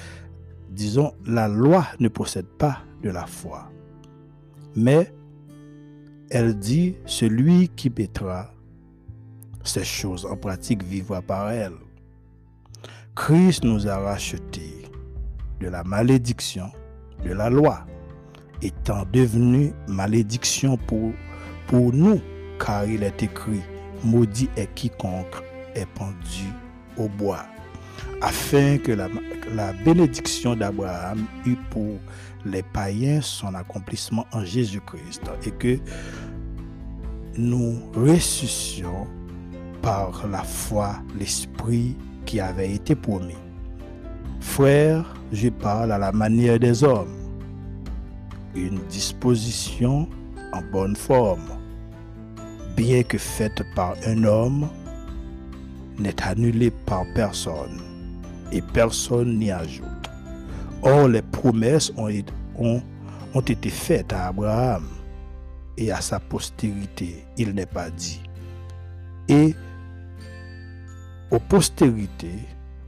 Disons, 0.70 1.12
la 1.26 1.48
loi 1.48 1.86
ne 2.00 2.08
possède 2.08 2.46
pas 2.58 2.78
de 3.02 3.10
la 3.10 3.26
foi. 3.26 3.70
Mais 4.76 5.12
elle 6.30 6.58
dit, 6.58 6.96
celui 7.06 7.68
qui 7.68 7.90
mettra 7.90 8.52
ces 9.64 9.84
choses 9.84 10.26
en 10.26 10.36
pratique 10.36 10.82
vivra 10.82 11.22
par 11.22 11.50
elle. 11.50 11.74
Christ 13.14 13.64
nous 13.64 13.88
a 13.88 13.96
rachetés 13.96 14.90
de 15.60 15.68
la 15.68 15.84
malédiction 15.84 16.70
de 17.24 17.32
la 17.32 17.48
loi, 17.48 17.86
étant 18.62 19.04
devenu 19.12 19.72
malédiction 19.88 20.76
pour, 20.76 21.12
pour 21.68 21.92
nous, 21.92 22.20
car 22.58 22.84
il 22.84 23.02
est 23.02 23.22
écrit, 23.22 23.62
maudit 24.04 24.48
est 24.56 24.72
quiconque 24.74 25.42
est 25.74 25.86
pendu 25.86 26.52
au 26.96 27.08
bois, 27.08 27.44
afin 28.20 28.78
que 28.78 28.92
la, 28.92 29.08
bénédiction 29.84 30.54
d'Abraham 30.54 31.24
eût 31.46 31.56
pour 31.70 31.98
les 32.44 32.62
païens 32.62 33.20
son 33.20 33.54
accomplissement 33.54 34.26
en 34.32 34.44
Jésus-Christ, 34.44 35.22
et 35.44 35.50
que 35.50 35.78
nous 37.36 37.80
ressuscions 37.94 39.06
par 39.82 40.26
la 40.28 40.42
foi 40.42 40.96
l'Esprit 41.18 41.96
qui 42.26 42.40
avait 42.40 42.72
été 42.72 42.94
promis. 42.94 43.34
Frère, 44.40 45.14
je 45.32 45.48
parle 45.48 45.92
à 45.92 45.98
la 45.98 46.12
manière 46.12 46.58
des 46.58 46.84
hommes, 46.84 47.16
une 48.54 48.78
disposition 48.88 50.08
en 50.52 50.62
bonne 50.70 50.94
forme 50.94 51.63
bien 52.76 53.02
que 53.02 53.18
faite 53.18 53.62
par 53.74 53.94
un 54.06 54.24
homme, 54.24 54.68
n'est 55.98 56.22
annulée 56.22 56.70
par 56.70 57.04
personne 57.14 57.80
et 58.52 58.60
personne 58.60 59.38
n'y 59.38 59.50
ajoute. 59.50 59.86
Or, 60.82 61.08
les 61.08 61.22
promesses 61.22 61.92
ont, 61.96 62.10
ont, 62.58 62.82
ont 63.34 63.40
été 63.40 63.70
faites 63.70 64.12
à 64.12 64.28
Abraham 64.28 64.86
et 65.76 65.90
à 65.90 66.00
sa 66.00 66.20
postérité. 66.20 67.24
Il 67.36 67.54
n'est 67.54 67.66
pas 67.66 67.90
dit. 67.90 68.20
Et 69.28 69.54
aux 71.30 71.38
postérités, 71.38 72.40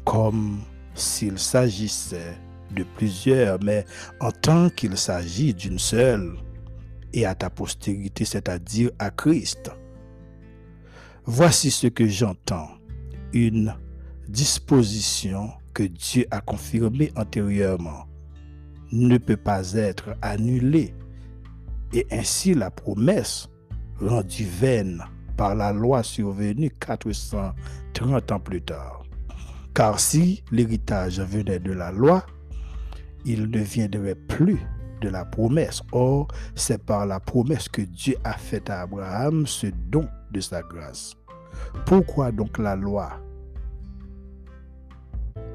comme 0.04 0.60
s'il 0.94 1.38
s'agissait 1.38 2.36
de 2.74 2.84
plusieurs, 2.96 3.58
mais 3.62 3.84
en 4.20 4.30
tant 4.30 4.68
qu'il 4.68 4.96
s'agit 4.96 5.54
d'une 5.54 5.78
seule, 5.78 6.36
et 7.16 7.24
à 7.24 7.34
ta 7.34 7.48
postérité, 7.48 8.26
c'est-à-dire 8.26 8.90
à 8.98 9.10
Christ. 9.10 9.72
Voici 11.24 11.70
ce 11.70 11.86
que 11.86 12.06
j'entends, 12.06 12.68
une 13.32 13.74
disposition 14.28 15.50
que 15.72 15.82
Dieu 15.82 16.26
a 16.30 16.40
confirmée 16.42 17.10
antérieurement 17.16 18.06
ne 18.92 19.16
peut 19.16 19.38
pas 19.38 19.72
être 19.72 20.14
annulée 20.20 20.94
et 21.92 22.06
ainsi 22.12 22.54
la 22.54 22.70
promesse 22.70 23.48
rendue 23.98 24.44
vaine 24.44 25.02
par 25.38 25.54
la 25.54 25.72
loi 25.72 26.02
survenue 26.02 26.70
430 26.70 28.32
ans 28.32 28.40
plus 28.40 28.62
tard. 28.62 29.02
Car 29.74 29.98
si 29.98 30.44
l'héritage 30.52 31.20
venait 31.20 31.60
de 31.60 31.72
la 31.72 31.92
loi, 31.92 32.26
il 33.24 33.50
ne 33.50 33.58
viendrait 33.58 34.14
plus 34.14 34.60
de 35.00 35.08
la 35.08 35.24
promesse. 35.24 35.82
Or, 35.92 36.28
c'est 36.54 36.82
par 36.82 37.06
la 37.06 37.20
promesse 37.20 37.68
que 37.68 37.82
Dieu 37.82 38.16
a 38.24 38.32
fait 38.34 38.68
à 38.70 38.82
Abraham 38.82 39.46
ce 39.46 39.68
don 39.90 40.06
de 40.32 40.40
sa 40.40 40.62
grâce. 40.62 41.14
Pourquoi 41.84 42.32
donc 42.32 42.58
la 42.58 42.76
loi 42.76 43.20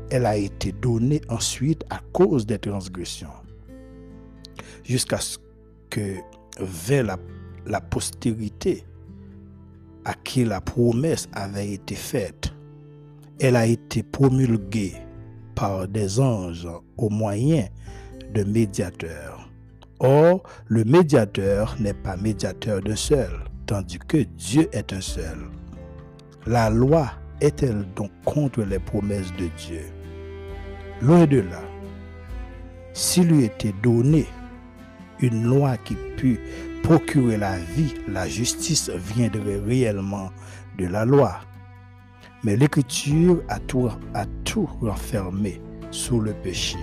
Elle 0.09 0.25
a 0.25 0.37
été 0.37 0.71
donnée 0.71 1.21
ensuite 1.29 1.83
à 1.89 1.99
cause 2.11 2.45
des 2.45 2.59
transgressions, 2.59 3.29
jusqu'à 4.83 5.19
ce 5.19 5.37
que 5.89 6.17
vers 6.59 7.03
la, 7.03 7.17
la 7.65 7.81
postérité 7.81 8.83
à 10.05 10.13
qui 10.13 10.43
la 10.43 10.61
promesse 10.61 11.27
avait 11.33 11.73
été 11.73 11.95
faite, 11.95 12.53
elle 13.39 13.55
a 13.55 13.65
été 13.65 14.03
promulguée 14.03 14.95
par 15.55 15.87
des 15.87 16.19
anges 16.19 16.67
au 16.97 17.09
moyen 17.09 17.65
de 18.33 18.43
médiateur. 18.43 19.49
Or, 19.99 20.43
le 20.67 20.83
médiateur 20.83 21.75
n'est 21.79 21.93
pas 21.93 22.17
médiateur 22.17 22.81
d'un 22.81 22.95
seul, 22.95 23.29
tandis 23.65 23.99
que 23.99 24.17
Dieu 24.17 24.67
est 24.71 24.93
un 24.93 25.01
seul. 25.01 25.37
La 26.47 26.69
loi 26.69 27.11
est-elle 27.39 27.85
donc 27.95 28.11
contre 28.25 28.63
les 28.63 28.79
promesses 28.79 29.31
de 29.33 29.47
Dieu? 29.57 29.85
Loin 31.01 31.25
de 31.25 31.39
là. 31.39 31.61
S'il 32.93 33.27
lui 33.27 33.45
était 33.45 33.73
donné 33.83 34.25
une 35.19 35.43
loi 35.43 35.77
qui 35.77 35.95
pût 36.17 36.39
procurer 36.83 37.37
la 37.37 37.57
vie, 37.57 37.93
la 38.07 38.27
justice 38.27 38.89
viendrait 38.89 39.59
réellement 39.59 40.31
de 40.77 40.87
la 40.87 41.05
loi. 41.05 41.41
Mais 42.43 42.55
l'Écriture 42.55 43.41
a 43.49 43.59
tout, 43.59 43.89
a 44.15 44.25
tout 44.45 44.67
renfermé 44.81 45.61
sous 45.91 46.19
le 46.19 46.33
péché 46.33 46.79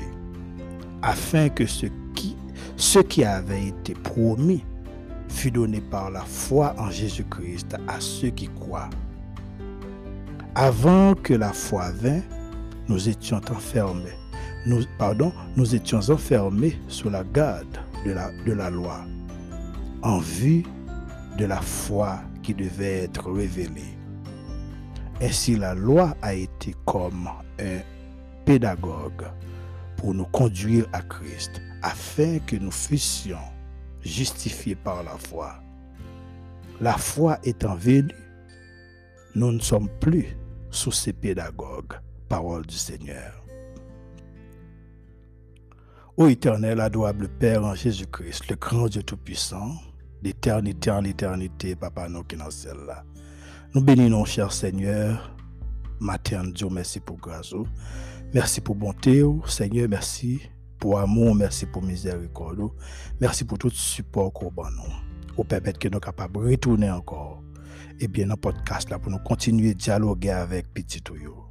afin 1.03 1.49
que 1.49 1.67
ce 1.67 1.87
qui, 3.01 3.25
avait 3.25 3.67
été 3.67 3.95
promis 3.95 4.65
fût 5.29 5.51
donné 5.51 5.81
par 5.81 6.11
la 6.11 6.23
foi 6.23 6.75
en 6.79 6.91
Jésus-Christ 6.91 7.77
à 7.87 8.01
ceux 8.01 8.31
qui 8.31 8.49
croient. 8.49 8.91
Avant 10.55 11.15
que 11.15 11.35
la 11.35 11.53
foi 11.53 11.91
vînt, 11.91 12.23
nous 12.89 13.09
étions 13.09 13.41
enfermés. 13.51 14.17
Nous, 14.67 14.83
nous 15.57 15.75
étions 15.75 16.01
enfermés 16.11 16.79
sous 16.89 17.11
la 17.11 17.23
garde 17.25 17.79
de 18.05 18.13
la, 18.13 18.31
de 18.45 18.53
la 18.53 18.71
loi, 18.71 19.05
en 20.03 20.19
vue 20.19 20.65
de 21.37 21.45
la 21.45 21.61
foi 21.61 22.21
qui 22.43 22.55
devait 22.55 23.05
être 23.05 23.31
révélée. 23.31 23.97
Ainsi, 25.21 25.57
la 25.57 25.75
loi 25.75 26.17
a 26.23 26.35
été 26.35 26.75
comme 26.85 27.29
un 27.61 27.79
pédagogue 28.45 29.27
pour 29.99 30.15
nous 30.15 30.25
conduire 30.27 30.87
à 30.93 31.03
Christ, 31.03 31.61
afin 31.83 32.39
que 32.39 32.57
nous 32.57 32.71
fussions 32.71 33.37
justifiés 34.01 34.77
par 34.77 35.03
la 35.03 35.19
foi. 35.19 35.61
la 36.81 36.97
foi 36.97 37.39
étant 37.43 37.75
venue, 37.75 38.15
nous 39.35 39.53
ne 39.53 39.59
sommes 39.59 39.89
plus 40.01 40.37
sous 40.71 40.93
ces 40.93 41.13
pédagogues. 41.13 41.95
Parole 42.29 42.67
du 42.67 42.77
Seigneur. 42.77 43.43
Ô 46.17 46.29
éternel, 46.29 46.81
adorable 46.81 47.29
Père 47.29 47.65
en 47.65 47.75
Jésus-Christ, 47.75 48.49
le 48.51 48.57
grand 48.57 48.89
Dieu 48.89 49.03
Tout-Puissant, 49.03 49.73
d'éternité 50.23 50.91
en 50.91 51.05
éternité, 51.05 51.75
Papa, 51.75 52.09
nous 52.09 52.25
qui 52.25 52.37
dans 52.37 52.51
celle-là. 52.51 53.05
Nous 53.75 53.81
bénissons, 53.81 54.25
cher 54.25 54.53
Seigneur, 54.53 55.35
matin, 56.01 56.45
Dieu, 56.45 56.69
merci 56.71 57.01
pour 57.01 57.17
grâce. 57.17 57.55
Merci 58.35 58.61
pour 58.61 58.75
bonté, 58.75 59.25
Seigneur, 59.47 59.89
merci 59.89 60.43
pour 60.79 60.99
amour, 60.99 61.35
merci 61.35 61.65
pour 61.65 61.83
miséricorde. 61.83 62.71
Merci 63.21 63.45
pour 63.45 63.57
tout 63.57 63.71
support 63.71 64.33
qu'on 64.35 64.51
nous. 64.51 65.35
Pour 65.35 65.47
que 65.47 65.89
nous 65.89 65.99
capables 65.99 66.35
de 66.35 66.51
retourner 66.51 66.91
encore. 66.91 67.43
Et 67.99 68.07
bien, 68.07 68.27
dans 68.27 68.35
le 68.35 68.41
podcast 68.41 68.91
là, 68.91 68.99
pour 68.99 69.11
nous 69.11 69.19
continuer 69.19 69.71
à 69.71 69.75
dialoguer 69.75 70.31
avec 70.31 70.73
Petit 70.75 71.01
Touyo. 71.01 71.47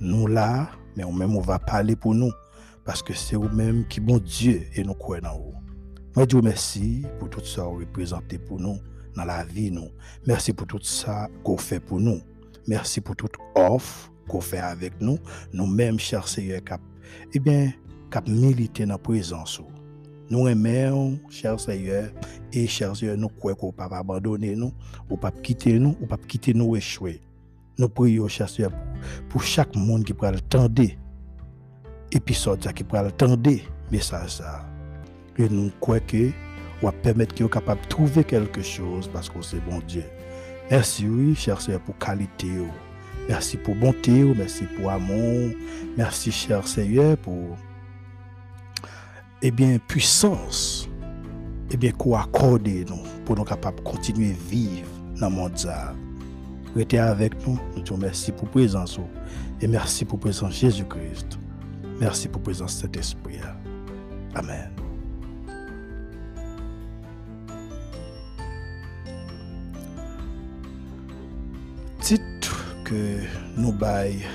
Nous 0.00 0.26
là, 0.26 0.70
mais 0.96 1.04
on 1.04 1.12
même 1.12 1.36
on 1.36 1.40
va 1.40 1.60
parler 1.60 1.94
pour 1.94 2.14
nous. 2.14 2.32
Parce 2.84 3.00
que 3.00 3.14
c'est 3.14 3.36
vous-même 3.36 3.86
qui 3.86 4.00
bon 4.00 4.18
Dieu 4.18 4.62
et 4.74 4.82
nous 4.82 4.94
croyons 4.94 5.28
en 5.28 5.38
vous. 5.38 5.54
Moi, 6.16 6.26
Dieu 6.26 6.40
merci 6.42 7.06
pour 7.20 7.30
tout 7.30 7.44
ça 7.44 7.62
représenté 7.62 8.38
pour 8.38 8.58
nous 8.58 8.78
dans 9.14 9.24
la 9.24 9.44
vie. 9.44 9.72
Merci 10.26 10.52
pour 10.52 10.66
tout 10.66 10.82
ça 10.82 11.28
qu'on 11.44 11.56
fait 11.56 11.80
pour 11.80 12.00
nous. 12.00 12.20
Merci 12.66 13.00
pour 13.00 13.14
toute 13.14 13.36
offre 13.54 14.11
qu'on 14.28 14.40
fait 14.40 14.58
avec 14.58 15.00
nous. 15.00 15.18
Nous-mêmes, 15.52 15.98
chers 15.98 16.28
Seigneur, 16.28 16.62
cap, 16.64 16.80
eh 17.32 17.38
bien, 17.38 17.72
cap 18.10 18.28
militer 18.28 18.84
dans 18.84 18.94
la 18.94 18.98
présence. 18.98 19.60
Nous 20.30 20.48
aimons, 20.48 21.18
chers 21.28 21.60
Seigneur, 21.60 22.10
et 22.52 22.66
chers 22.66 22.96
Seigneur, 22.96 23.16
nous 23.16 23.28
croyons 23.28 23.56
qu'on 23.56 23.66
ne 23.66 23.72
pas 23.72 23.88
abandonner 23.92 24.56
nous, 24.56 24.72
ou 25.10 25.16
pas 25.16 25.30
quitter 25.30 25.78
nous, 25.78 25.96
ou 26.00 26.06
pas 26.06 26.16
quitter 26.16 26.54
nous 26.54 26.74
échouer. 26.76 27.20
Nous 27.78 27.88
prions, 27.88 28.28
chers 28.28 28.48
Seigneur, 28.48 28.72
pour, 29.28 29.42
chaque 29.42 29.74
monde 29.76 30.04
qui 30.04 30.12
le 30.12 30.40
temps 30.40 30.68
épisode 32.10 32.60
qui 32.72 32.84
le 32.90 33.10
temps 33.12 33.36
message 33.90 34.30
ça. 34.30 34.66
Et 35.38 35.48
nous 35.48 35.70
croyons 35.80 36.04
que 36.06 36.30
va 36.82 36.92
permettre 36.92 37.34
qu'il 37.34 37.46
soit 37.46 37.60
capable 37.60 37.82
de 37.82 37.88
trouver 37.88 38.24
quelque 38.24 38.62
chose 38.62 39.08
parce 39.12 39.28
que 39.28 39.40
c'est 39.42 39.60
bon 39.60 39.80
Dieu. 39.86 40.04
Merci, 40.70 41.06
oui, 41.06 41.34
cher 41.34 41.60
Seigneur, 41.60 41.80
pour 41.82 41.96
qualité. 41.98 42.48
Merci 43.28 43.56
pour 43.56 43.74
bonté. 43.74 44.24
Merci 44.36 44.64
pour 44.64 44.90
amour. 44.90 45.50
Merci, 45.96 46.32
cher 46.32 46.66
Seigneur, 46.66 47.16
pour 47.18 47.56
eh 49.42 49.50
bien, 49.50 49.78
puissance. 49.78 50.88
Eh 51.70 51.76
bien, 51.76 51.90
qu'on 51.92 52.14
accorde 52.14 52.68
nous 52.68 53.02
pour 53.24 53.36
nous 53.36 53.44
capables 53.44 53.78
de 53.78 53.82
continuer 53.82 54.30
à 54.30 54.50
vivre 54.50 54.88
dans 55.18 55.30
le 55.30 55.34
monde. 55.34 55.52
Restez 56.76 56.98
avec 56.98 57.46
nous. 57.46 57.58
Nous 57.76 57.82
te 57.82 57.94
merci 57.94 58.32
pour 58.32 58.44
la 58.46 58.50
présence. 58.52 59.00
Et 59.60 59.66
merci 59.66 60.04
pour 60.04 60.18
la 60.18 60.22
présence 60.22 60.54
Jésus-Christ. 60.54 61.38
Merci 62.00 62.28
pour 62.28 62.40
la 62.40 62.44
présence 62.44 62.76
de 62.76 62.80
cet 62.82 62.96
esprit. 62.96 63.38
Amen. 64.34 64.81
Nous 73.56 73.72
baillons 73.72 74.28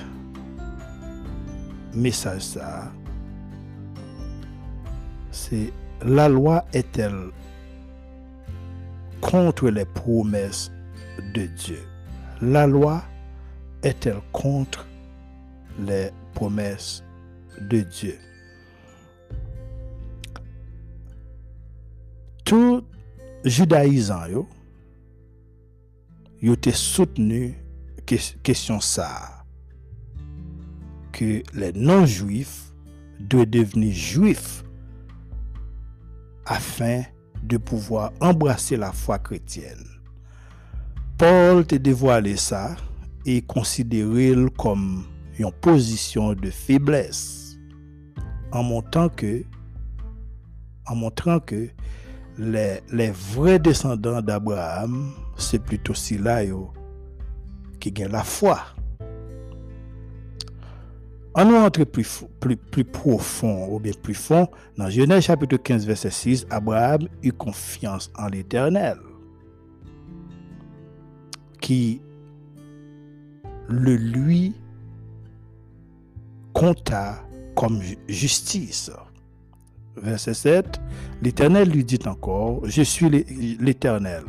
message 1.93 2.41
ça, 2.41 2.91
c'est 5.31 5.73
la 6.05 6.29
loi 6.29 6.65
est-elle 6.73 7.31
contre 9.21 9.69
les 9.69 9.85
promesses 9.85 10.71
de 11.33 11.47
Dieu? 11.47 11.81
La 12.41 12.67
loi 12.67 13.03
est-elle 13.81 14.21
contre 14.31 14.85
les 15.79 16.11
promesses 16.33 17.03
de 17.59 17.81
Dieu? 17.81 18.17
Tout 22.45 22.83
judaïsant 23.43 24.27
yo, 24.27 24.47
yo 26.41 26.55
te 26.55 26.71
soutenu 26.71 27.55
question 28.07 28.79
ça 28.79 29.43
que 31.11 31.43
les 31.53 31.73
non-juifs 31.73 32.73
doivent 33.19 33.47
devenir 33.47 33.93
juifs 33.93 34.63
afin 36.45 37.03
de 37.43 37.57
pouvoir 37.57 38.11
embrasser 38.21 38.77
la 38.77 38.91
foi 38.91 39.19
chrétienne. 39.19 39.85
Paul 41.17 41.65
te 41.65 41.75
dévoilé 41.75 42.37
ça 42.37 42.75
et 43.25 43.41
considéré 43.41 44.33
comme 44.57 45.03
une 45.37 45.51
position 45.51 46.33
de 46.33 46.49
faiblesse 46.49 47.57
en 48.51 48.63
montrant 48.63 49.09
que, 49.09 49.43
les 52.37 53.11
vrais 53.11 53.59
descendants 53.59 54.21
d'Abraham, 54.21 55.11
c'est 55.35 55.59
plutôt 55.59 55.93
ceux-là 55.93 56.43
la 58.09 58.23
foi. 58.23 58.59
En 61.33 61.45
nous 61.45 61.85
plus, 61.85 62.23
plus 62.39 62.83
profond 62.83 63.67
ou 63.71 63.79
bien 63.79 63.93
plus 64.01 64.15
fond, 64.15 64.47
dans 64.75 64.89
Genèse 64.89 65.25
chapitre 65.25 65.57
15, 65.57 65.85
verset 65.85 66.09
6, 66.09 66.47
Abraham 66.49 67.07
eut 67.23 67.31
confiance 67.31 68.11
en 68.17 68.27
l'Éternel, 68.27 68.97
qui 71.61 72.01
le 73.69 73.95
lui 73.95 74.55
compta 76.53 77.23
comme 77.55 77.81
justice. 78.07 78.89
Verset 79.95 80.33
7, 80.33 80.81
l'Éternel 81.21 81.69
lui 81.69 81.83
dit 81.83 81.99
encore, 82.07 82.61
je 82.65 82.81
suis 82.81 83.09
l'Éternel 83.59 84.23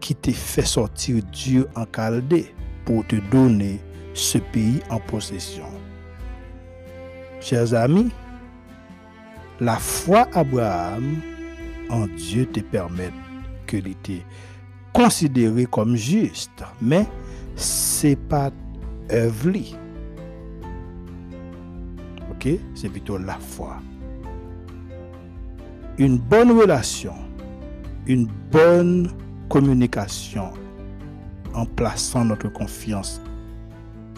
qui 0.00 0.14
t'ai 0.14 0.32
fait 0.32 0.66
sortir 0.66 1.22
Dieu 1.32 1.68
en 1.74 1.84
Chaldée 1.94 2.54
pour 2.84 3.06
te 3.06 3.16
donner 3.30 3.80
ce 4.14 4.38
pays 4.38 4.80
en 4.90 4.98
possession. 4.98 5.66
Chers 7.40 7.74
amis, 7.74 8.10
la 9.60 9.76
foi 9.76 10.26
Abraham 10.34 11.20
en 11.90 12.06
Dieu 12.06 12.46
te 12.46 12.60
permet 12.60 13.10
que 13.66 13.76
était 13.76 14.24
considéré 14.92 15.66
comme 15.66 15.96
juste, 15.96 16.64
mais 16.80 17.06
c'est 17.56 18.16
pas 18.16 18.50
œuvre 19.10 19.50
c'est 22.74 22.88
plutôt 22.88 23.18
la 23.18 23.38
foi. 23.38 23.76
Une 25.98 26.18
bonne 26.18 26.52
relation, 26.52 27.14
une 28.06 28.28
bonne 28.50 29.10
communication 29.48 30.52
en 31.54 31.64
plaçant 31.64 32.24
notre 32.24 32.48
confiance 32.48 33.20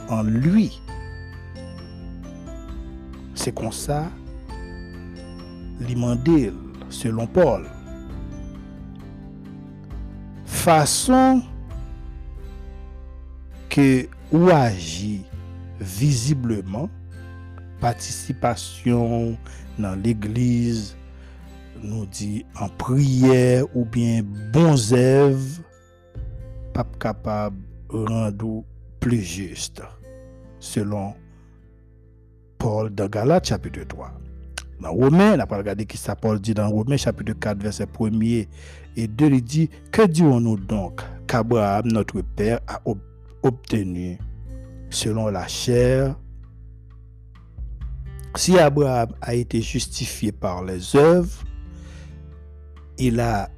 en 0.08 0.22
lui. 0.22 0.80
C'est 3.34 3.54
comme 3.54 3.72
ça, 3.72 4.10
l'imandil, 5.80 6.52
selon 6.88 7.26
Paul. 7.26 7.66
Façon 10.44 11.42
que 13.70 14.06
ou 14.32 14.48
agit 14.50 15.24
visiblement 15.80 16.90
participation 17.80 19.36
dans 19.78 19.94
l'église, 19.94 20.96
nous 21.82 22.06
dit 22.06 22.44
en 22.58 22.68
prière 22.68 23.64
ou 23.74 23.84
bien 23.84 24.22
bons 24.52 24.92
œuvres, 24.92 25.62
pas 26.72 26.86
capable 26.98 27.56
rendre 27.88 28.64
plus 29.00 29.22
juste, 29.22 29.82
selon 30.58 31.14
Paul 32.58 32.90
dans 32.90 33.08
Galates 33.08 33.48
chapitre 33.48 33.84
3. 33.86 34.12
Dans 34.80 34.92
Romains, 34.92 35.36
on 35.36 35.40
a 35.40 35.56
regardé 35.56 35.84
qui 35.84 35.96
ça 35.96 36.16
Paul 36.16 36.40
dit 36.40 36.54
dans 36.54 36.70
Romains 36.70 36.96
chapitre 36.96 37.32
4 37.32 37.62
verset 37.62 37.86
1 37.98 38.20
et 38.96 39.08
2, 39.08 39.26
il 39.26 39.42
dit 39.42 39.70
que 39.92 40.06
dirons-nous 40.06 40.56
donc 40.56 41.02
qu'Abraham 41.26 41.86
notre 41.86 42.20
père 42.22 42.60
a 42.66 42.80
obtenu 43.42 44.18
selon 44.90 45.28
la 45.28 45.46
chair? 45.46 46.16
Si 48.36 48.58
Abraham 48.58 49.10
a 49.20 49.34
été 49.34 49.60
justifié 49.60 50.32
par 50.32 50.64
les 50.64 50.94
œuvres, 50.94 51.44
il 53.00 53.18
a 53.18 53.50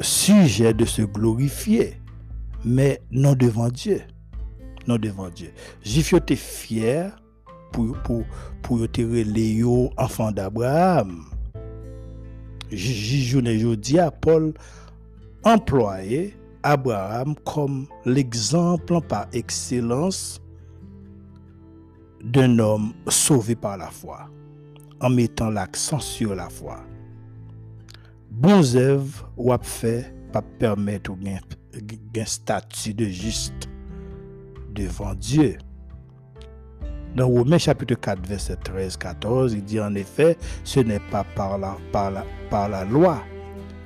sujet 0.00 0.72
de 0.72 0.84
se 0.84 1.02
glorifier, 1.02 1.96
mais 2.64 3.02
non 3.10 3.34
devant 3.34 3.68
Dieu. 3.68 4.00
Non 4.86 4.96
devant 4.96 5.28
Dieu. 5.28 5.52
Jif 5.82 6.12
était 6.14 6.36
fier 6.36 7.14
pour, 7.72 7.96
pour, 8.02 8.24
pour 8.62 8.78
les 8.78 9.64
enfants 9.96 10.32
d'Abraham. 10.32 11.24
Ne 12.70 13.98
à 13.98 14.10
Paul 14.10 14.54
employé 15.42 16.36
Abraham 16.62 17.34
comme 17.44 17.86
l'exemple 18.04 19.00
par 19.02 19.26
excellence 19.32 20.40
d'un 22.22 22.58
homme 22.58 22.92
sauvé 23.08 23.56
par 23.56 23.78
la 23.78 23.88
foi, 23.88 24.28
en 25.00 25.10
mettant 25.10 25.50
l'accent 25.50 26.00
sur 26.00 26.34
la 26.34 26.48
foi. 26.50 26.78
Bon 28.30 28.62
œuvres 28.76 29.28
ou 29.36 29.52
fait 29.60 30.14
pas 30.32 30.40
permettre 30.40 31.10
ou 31.10 31.18
un 31.26 32.24
statut 32.24 32.94
de 32.94 33.06
juste 33.06 33.68
devant 34.72 35.14
Dieu. 35.14 35.58
Dans 37.16 37.26
Romains 37.26 37.58
chapitre 37.58 37.96
4, 37.96 38.24
verset 38.24 38.54
13-14, 38.54 39.52
il 39.54 39.64
dit 39.64 39.80
en 39.80 39.96
effet, 39.96 40.38
ce 40.62 40.78
n'est 40.78 41.00
pas 41.10 41.24
par 41.34 41.58
la, 41.58 41.76
par, 41.90 42.12
la, 42.12 42.24
par 42.50 42.68
la 42.68 42.84
loi 42.84 43.20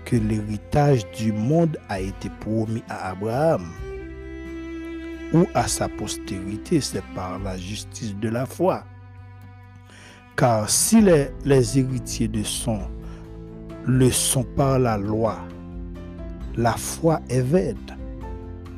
que 0.05 0.17
l'héritage 0.17 1.11
du 1.13 1.33
monde 1.33 1.79
a 1.89 2.01
été 2.01 2.29
promis 2.41 2.83
à 2.91 3.13
Abraham 3.13 3.67
ou 5.33 5.47
à 5.55 5.67
sa 5.67 5.89
postérité, 5.89 6.83
c'est 6.83 7.03
par 7.15 7.39
la 7.39 7.57
justice 7.57 8.15
de 8.17 8.29
la 8.29 8.45
foi. 8.45 8.85
Car 10.37 10.69
si 10.69 11.01
les, 11.01 11.29
les 11.47 11.79
héritiers 11.79 12.29
de 12.29 12.43
son 12.43 12.81
le 13.87 14.11
sont 14.11 14.45
par 14.57 14.79
la 14.79 14.97
loi, 14.97 15.39
la 16.57 16.73
foi 16.73 17.21
est 17.29 17.43
vaine 17.43 17.77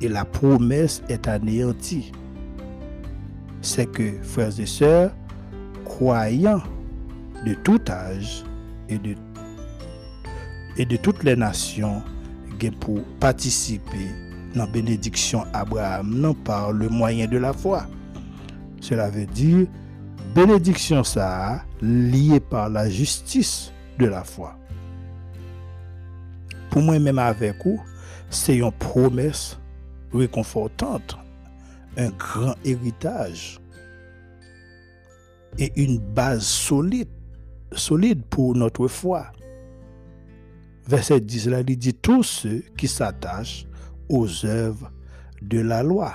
et 0.01 0.09
la 0.09 0.25
promesse 0.25 1.03
est 1.09 1.29
anéantie. 1.29 2.12
C'est 3.61 3.87
que, 3.87 4.23
frères 4.23 4.59
et 4.59 4.66
sœurs, 4.66 5.12
croyants 5.85 6.62
de 7.45 7.55
tout 7.55 7.81
âge 7.88 8.45
et 8.88 8.99
de, 8.99 9.14
et 10.77 10.87
toutes 10.99 11.25
les 11.25 11.37
nations, 11.37 12.03
pour 12.81 13.03
participer 13.21 14.09
dans 14.55 14.64
la 14.64 14.71
bénédiction 14.71 15.45
Abraham, 15.53 16.14
non 16.14 16.35
par 16.35 16.73
le 16.73 16.88
moyen 16.88 17.27
de 17.27 17.37
la 17.37 17.53
foi. 17.53 17.87
Cela 18.81 19.11
veut 19.11 19.27
dire 19.27 19.66
bénédiction 20.35 21.05
ça 21.05 21.62
liée 21.81 22.40
par 22.40 22.69
la 22.69 22.88
justice 22.88 23.73
de 23.99 24.07
la 24.07 24.25
foi. 24.25 24.57
Pour 26.77 26.85
moi, 26.85 26.99
même 26.99 27.19
avec 27.19 27.65
vous, 27.65 27.81
c'est 28.29 28.59
une 28.59 28.71
promesse 28.71 29.59
réconfortante, 30.12 31.17
un 31.97 32.11
grand 32.11 32.55
héritage 32.67 33.59
et 35.57 35.73
une 35.83 35.99
base 35.99 36.43
solide, 36.43 37.09
solide 37.73 38.23
pour 38.27 38.55
notre 38.55 38.89
foi. 38.89 39.33
Verset 40.87 41.23
10 41.23 41.49
là, 41.49 41.61
il 41.67 41.79
dit 41.79 41.95
tous 41.95 42.25
ceux 42.25 42.62
qui 42.77 42.89
s'attachent 42.89 43.67
aux 44.11 44.45
œuvres 44.45 44.93
de 45.41 45.61
la 45.61 45.83
loi. 45.83 46.12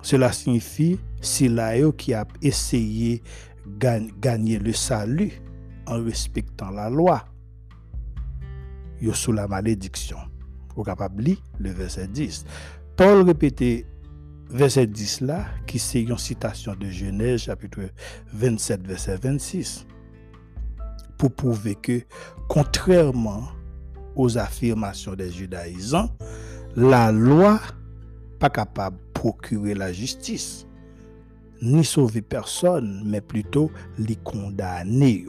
Cela 0.00 0.30
signifie 0.30 1.00
Silayo 1.20 1.90
qui 1.90 2.14
a 2.14 2.24
essayé 2.40 3.20
de 3.66 3.98
gagner 4.20 4.60
le 4.60 4.72
salut 4.72 5.42
en 5.88 6.04
respectant 6.04 6.70
la 6.70 6.88
loi 6.88 7.24
sous 9.12 9.32
la 9.32 9.46
malédiction. 9.46 10.18
Vous 10.74 10.82
capable 10.82 11.22
lire 11.22 11.42
le 11.58 11.70
verset 11.70 12.08
10. 12.08 12.44
Paul 12.96 13.22
répétait 13.26 13.86
verset 14.50 14.86
10 14.86 15.22
là, 15.22 15.46
qui 15.66 15.78
c'est 15.78 16.02
une 16.02 16.16
citation 16.16 16.74
de 16.74 16.88
Genèse 16.88 17.42
chapitre 17.42 17.80
27 18.32 18.86
verset 18.86 19.16
26, 19.16 19.86
pour 21.18 21.32
prouver 21.32 21.74
que, 21.74 22.02
contrairement 22.48 23.48
aux 24.16 24.38
affirmations 24.38 25.14
des 25.14 25.30
judaïsants, 25.30 26.10
la 26.76 27.12
loi 27.12 27.60
pas 28.38 28.50
capable 28.50 28.96
de 28.96 29.12
procurer 29.12 29.74
la 29.74 29.92
justice, 29.92 30.66
ni 31.62 31.84
sauver 31.84 32.22
personne, 32.22 33.02
mais 33.06 33.20
plutôt 33.20 33.70
les 33.98 34.16
condamner. 34.16 35.26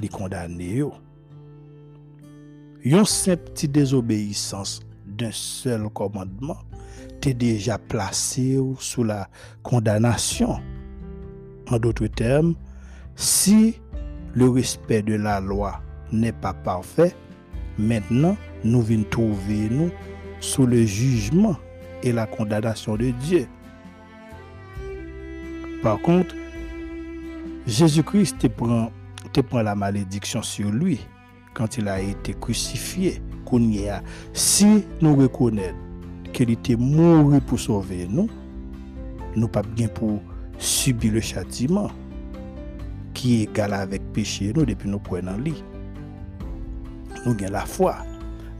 Les 0.00 0.08
condamner. 0.08 0.82
Yon 2.82 3.04
simple 3.04 3.52
désobéissance 3.68 4.80
d'un 5.06 5.32
seul 5.32 5.90
commandement 5.90 6.56
t'est 7.20 7.34
déjà 7.34 7.76
placé 7.76 8.58
sous 8.78 9.04
la 9.04 9.28
condamnation. 9.62 10.58
En 11.68 11.78
d'autres 11.78 12.06
termes, 12.06 12.54
si 13.16 13.78
le 14.32 14.48
respect 14.48 15.02
de 15.02 15.14
la 15.14 15.40
loi 15.40 15.82
n'est 16.10 16.32
pas 16.32 16.54
parfait, 16.54 17.14
maintenant 17.78 18.34
nous 18.64 18.80
venons 18.80 19.04
trouver 19.10 19.68
nous 19.70 19.90
sous 20.40 20.64
le 20.64 20.86
jugement 20.86 21.56
et 22.02 22.12
la 22.12 22.26
condamnation 22.26 22.96
de 22.96 23.10
Dieu. 23.10 23.46
Par 25.82 26.00
contre, 26.00 26.34
Jésus-Christ 27.66 28.38
te 28.38 28.46
prend, 28.46 28.90
te 29.34 29.42
prend 29.42 29.60
la 29.60 29.74
malédiction 29.74 30.40
sur 30.40 30.70
lui 30.70 31.00
quand 31.54 31.76
il 31.78 31.88
a 31.88 32.00
été 32.00 32.34
crucifié. 32.34 33.20
Si 34.32 34.84
nous 35.00 35.16
reconnaissons 35.16 35.74
qu'il 36.32 36.50
était 36.50 36.76
mort 36.76 37.40
pour 37.46 37.58
sauver 37.58 38.06
nous, 38.08 38.28
nous 39.34 39.48
pas 39.48 39.62
bien 39.62 39.88
pour 39.88 40.22
subir 40.58 41.14
le 41.14 41.20
châtiment 41.20 41.90
qui 43.12 43.40
est 43.40 43.42
égal 43.44 43.74
avec 43.74 44.02
péché 44.12 44.52
nous 44.54 44.64
depuis 44.64 44.88
nous 44.88 45.00
prenons 45.00 45.36
lit. 45.36 45.64
Nous 47.26 47.32
avons 47.32 47.52
la 47.52 47.66
foi. 47.66 47.96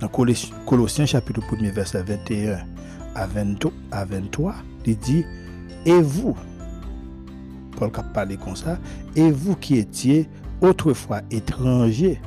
Dans 0.01 0.09
Colossiens 0.09 1.07
chapitre 1.07 1.41
1 1.53 1.71
verset 1.71 2.03
21 2.03 2.59
à 3.15 4.05
23, 4.05 4.55
il 4.87 4.99
dit 4.99 5.25
Et 5.87 6.01
vous, 6.01 6.37
Paul 7.77 7.91
a 7.95 8.03
parlé 8.03 8.37
comme 8.37 8.57
ça, 8.57 8.79
et 9.15 9.31
vous 9.31 9.55
qui 9.57 9.77
étiez 9.77 10.29
autrefois 10.61 11.21
étrangers 11.31 12.21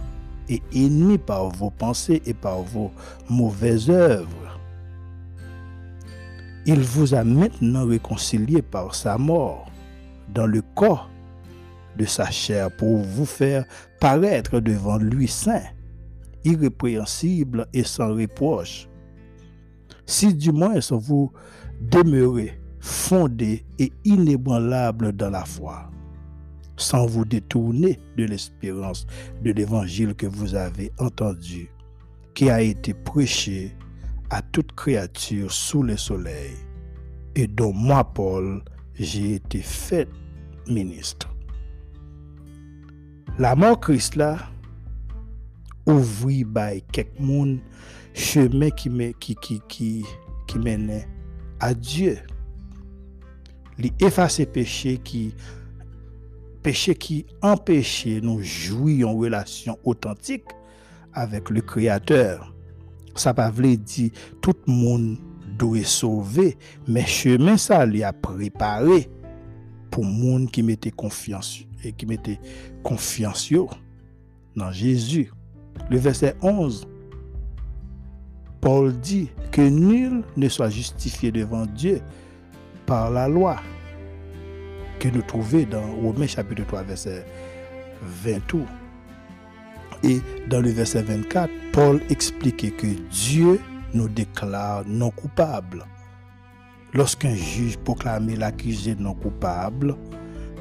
et 0.54 0.62
ennemi 0.74 1.18
par 1.18 1.50
vos 1.50 1.70
pensées 1.70 2.22
et 2.26 2.34
par 2.34 2.62
vos 2.62 2.92
mauvaises 3.30 3.90
œuvres. 3.90 4.60
Il 6.66 6.80
vous 6.80 7.14
a 7.14 7.24
maintenant 7.24 7.86
réconcilié 7.86 8.62
par 8.62 8.96
sa 8.96 9.18
mort 9.18 9.70
dans 10.34 10.46
le 10.46 10.62
corps 10.76 11.10
de 11.98 12.06
sa 12.06 12.30
chair 12.30 12.70
pour 12.76 12.98
vous 13.00 13.26
faire 13.26 13.66
paraître 14.00 14.60
devant 14.60 14.98
lui 14.98 15.28
saint, 15.28 15.64
irrépréhensible 16.44 17.68
et 17.74 17.84
sans 17.84 18.16
reproche. 18.16 18.88
Si 20.06 20.34
du 20.34 20.52
moins 20.52 20.80
vous 20.92 21.32
demeurez 21.82 22.60
fondé 22.80 23.66
et 23.80 23.92
inébranlable 24.06 25.14
dans 25.14 25.30
la 25.30 25.46
foi 25.46 25.93
sans 26.84 27.06
vous 27.06 27.26
détourner 27.26 28.00
de 28.18 28.26
l'espérance 28.26 29.08
de 29.42 29.52
l'évangile 29.52 30.14
que 30.16 30.26
vous 30.26 30.56
avez 30.56 30.92
entendu, 31.00 31.70
qui 32.34 32.50
a 32.50 32.62
été 32.62 32.94
prêché 32.94 33.76
à 34.30 34.42
toute 34.42 34.74
créature 34.74 35.52
sous 35.52 35.84
le 35.84 35.98
soleil, 35.98 36.54
et 37.36 37.48
dont 37.48 37.74
moi, 37.74 38.04
Paul, 38.04 38.62
j'ai 38.96 39.36
été 39.36 39.60
fait 39.60 40.08
ministre. 40.68 41.30
La 43.40 43.56
mort 43.56 43.80
Christ 43.80 44.16
là, 44.16 44.38
ouvrit 45.86 46.44
by 46.44 46.84
quelques 46.92 47.20
chemin 48.14 48.70
qui, 48.70 48.90
qui, 49.68 50.06
menait 50.56 51.08
à 51.60 51.74
Dieu. 51.74 52.18
Les 53.80 53.92
effacer 54.00 54.46
péché 54.46 55.00
qui 55.04 55.34
péché 56.64 56.96
qui 56.96 57.26
empêchait 57.42 58.22
nous 58.22 58.42
jouir 58.42 59.10
en 59.10 59.18
relation 59.18 59.78
authentique 59.84 60.46
avec 61.14 61.50
le 61.50 61.62
Créateur. 61.62 62.54
Ça 63.16 63.34
pas 63.34 63.52
veut 63.52 63.78
dire 63.78 64.12
tout 64.42 64.56
le 64.66 64.74
monde 64.74 65.18
doit 65.58 65.84
sauver, 65.84 66.58
mais 66.88 67.06
chemin 67.06 67.58
ça 67.58 67.86
lui 67.86 68.02
a 68.04 68.14
préparé 68.14 69.10
pour 69.92 70.06
monde 70.06 70.50
qui 70.50 70.64
mettait 70.64 70.92
confiance 70.92 71.60
et 71.84 71.92
qui 71.92 72.08
mettait 72.08 72.40
confiance 72.82 73.52
dans 74.56 74.72
Jésus. 74.72 75.32
Le 75.92 75.98
verset 75.98 76.36
11 76.42 76.88
Paul 78.64 78.98
dit 78.98 79.30
que 79.52 79.62
nul 79.62 80.24
ne 80.38 80.48
soit 80.48 80.70
justifié 80.70 81.34
devant 81.34 81.66
Dieu 81.66 82.02
par 82.86 83.12
la 83.12 83.28
loi, 83.28 83.58
que 85.04 85.10
nous 85.10 85.22
trouvons 85.22 85.66
dans 85.70 85.86
Romains 86.02 86.28
chapitre 86.28 86.64
3, 86.66 86.84
verset 86.84 87.26
22. 88.24 88.60
Et 90.04 90.22
dans 90.48 90.62
le 90.62 90.70
verset 90.70 91.02
24, 91.02 91.52
Paul 91.74 92.00
expliquait 92.10 92.72
que 92.72 92.88
Dieu 93.12 93.60
nous 93.94 94.08
déclare 94.08 94.84
non 94.88 95.12
coupables. 95.12 95.86
Lorsqu'un 96.94 97.36
juge 97.36 97.78
proclamait 97.80 98.38
l'accusé 98.38 98.96
non 98.96 99.14
coupable, 99.14 99.98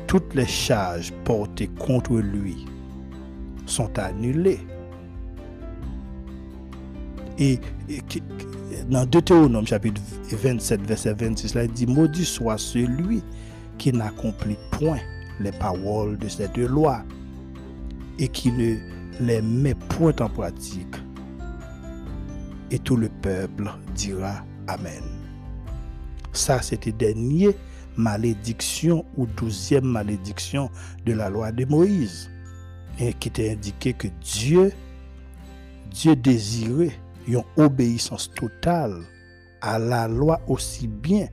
toutes 0.09 0.35
les 0.35 0.47
charges 0.47 1.13
portées 1.25 1.71
contre 1.79 2.17
lui 2.17 2.67
sont 3.67 3.97
annulés. 3.97 4.61
Et, 7.39 7.61
dans 8.91 9.07
Deutéronome 9.07 9.69
chapitre 9.69 10.03
27, 10.31 10.81
verset 10.83 11.15
26, 11.15 11.55
là, 11.55 11.63
il 11.63 11.71
dit, 11.71 11.87
maudit 11.87 12.25
soit 12.25 12.59
celui 12.59 13.23
qui 13.79 13.93
n'accomplit 13.93 14.59
point 14.71 15.01
les 15.41 15.53
paroles 15.53 16.19
de 16.19 16.29
cette 16.29 16.57
loi 16.57 17.03
et 18.19 18.29
qui 18.29 18.53
ne 18.53 18.77
les 19.21 19.43
met 19.43 19.75
point 19.75 20.15
en 20.21 20.29
pratique. 20.29 20.97
Et 22.71 22.79
tout 22.79 22.97
le 22.97 23.09
peuple 23.09 23.71
dira 23.95 24.45
Amen. 24.67 25.03
Ça, 26.33 26.63
c'était 26.63 26.93
dernier 26.93 27.55
malédiction 27.97 29.05
ou 29.17 29.27
douzième 29.27 29.85
malédiction 29.85 30.71
de 31.05 31.13
la 31.13 31.29
loi 31.29 31.53
de 31.53 31.65
Moïse. 31.65 32.31
Et 32.99 33.13
qui 33.15 33.31
t'a 33.31 33.43
indiqué 33.43 33.93
que 33.93 34.09
Dieu, 34.21 34.73
Dieu 35.91 36.15
désirait 36.17 36.93
une 37.27 37.43
obéissance 37.57 38.31
totale 38.35 39.03
à 39.61 39.79
la 39.79 40.09
loi 40.09 40.41
aussi 40.47 40.89
bien 40.89 41.29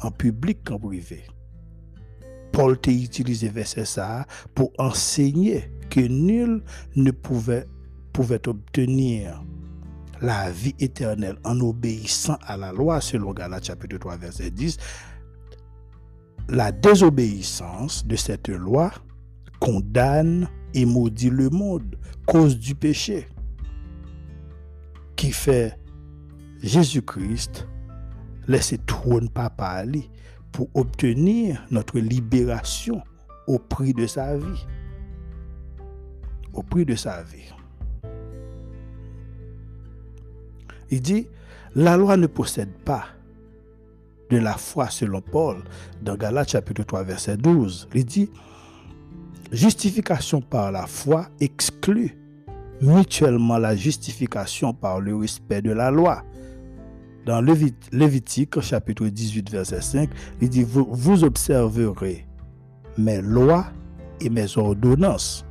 en 0.00 0.10
public 0.10 0.58
qu'en 0.64 0.78
privé. 0.78 1.24
Paul 2.54 2.78
t'a 2.78 2.92
utilisé 2.92 3.48
verset 3.48 3.84
ça 3.84 4.26
pour 4.54 4.70
enseigner 4.78 5.72
que 5.90 5.98
nul 5.98 6.62
ne 6.94 7.10
pouvait, 7.10 7.66
obtenir 8.46 9.42
la 10.22 10.52
vie 10.52 10.76
éternelle 10.78 11.36
en 11.42 11.58
obéissant 11.58 12.38
à 12.46 12.56
la 12.56 12.72
loi, 12.72 13.00
selon 13.00 13.32
Galates 13.32 13.64
chapitre 13.66 13.98
3, 13.98 14.16
verset 14.18 14.52
10, 14.52 14.76
la 16.48 16.70
désobéissance 16.70 18.06
de 18.06 18.14
cette 18.14 18.48
loi 18.48 18.92
condamne 19.58 20.48
et 20.74 20.86
maudit 20.86 21.30
le 21.30 21.50
monde, 21.50 21.98
cause 22.24 22.56
du 22.56 22.76
péché, 22.76 23.26
qui 25.16 25.32
fait 25.32 25.76
Jésus-Christ 26.62 27.66
laisser 28.46 28.78
trône 28.78 29.28
papa 29.28 29.66
Ali 29.66 30.08
pour 30.54 30.68
obtenir 30.74 31.66
notre 31.72 31.98
libération 31.98 33.02
au 33.48 33.58
prix 33.58 33.92
de 33.92 34.06
sa 34.06 34.36
vie. 34.36 34.64
Au 36.52 36.62
prix 36.62 36.84
de 36.86 36.94
sa 36.94 37.24
vie. 37.24 37.52
Il 40.90 41.02
dit, 41.02 41.26
la 41.74 41.96
loi 41.96 42.16
ne 42.16 42.28
possède 42.28 42.72
pas 42.84 43.06
de 44.30 44.38
la 44.38 44.54
foi 44.54 44.88
selon 44.90 45.20
Paul 45.20 45.56
dans 46.00 46.14
Galates 46.14 46.50
chapitre 46.50 46.84
3 46.84 47.02
verset 47.02 47.36
12. 47.36 47.88
Il 47.92 48.04
dit, 48.04 48.30
justification 49.50 50.40
par 50.40 50.70
la 50.70 50.86
foi 50.86 51.26
exclut 51.40 52.16
mutuellement 52.80 53.58
la 53.58 53.74
justification 53.74 54.72
par 54.72 55.00
le 55.00 55.16
respect 55.16 55.62
de 55.62 55.72
la 55.72 55.90
loi. 55.90 56.22
Dans 57.24 57.40
Lévitique 57.40 58.60
chapitre 58.60 59.06
18 59.06 59.50
verset 59.50 59.80
5, 59.80 60.10
il 60.42 60.48
dit, 60.50 60.62
vous, 60.62 61.24
observerez 61.24 62.26
mes 62.98 63.22
lois 63.22 63.66
et 64.20 64.28
mes 64.28 64.58
ordonnances. 64.58 65.46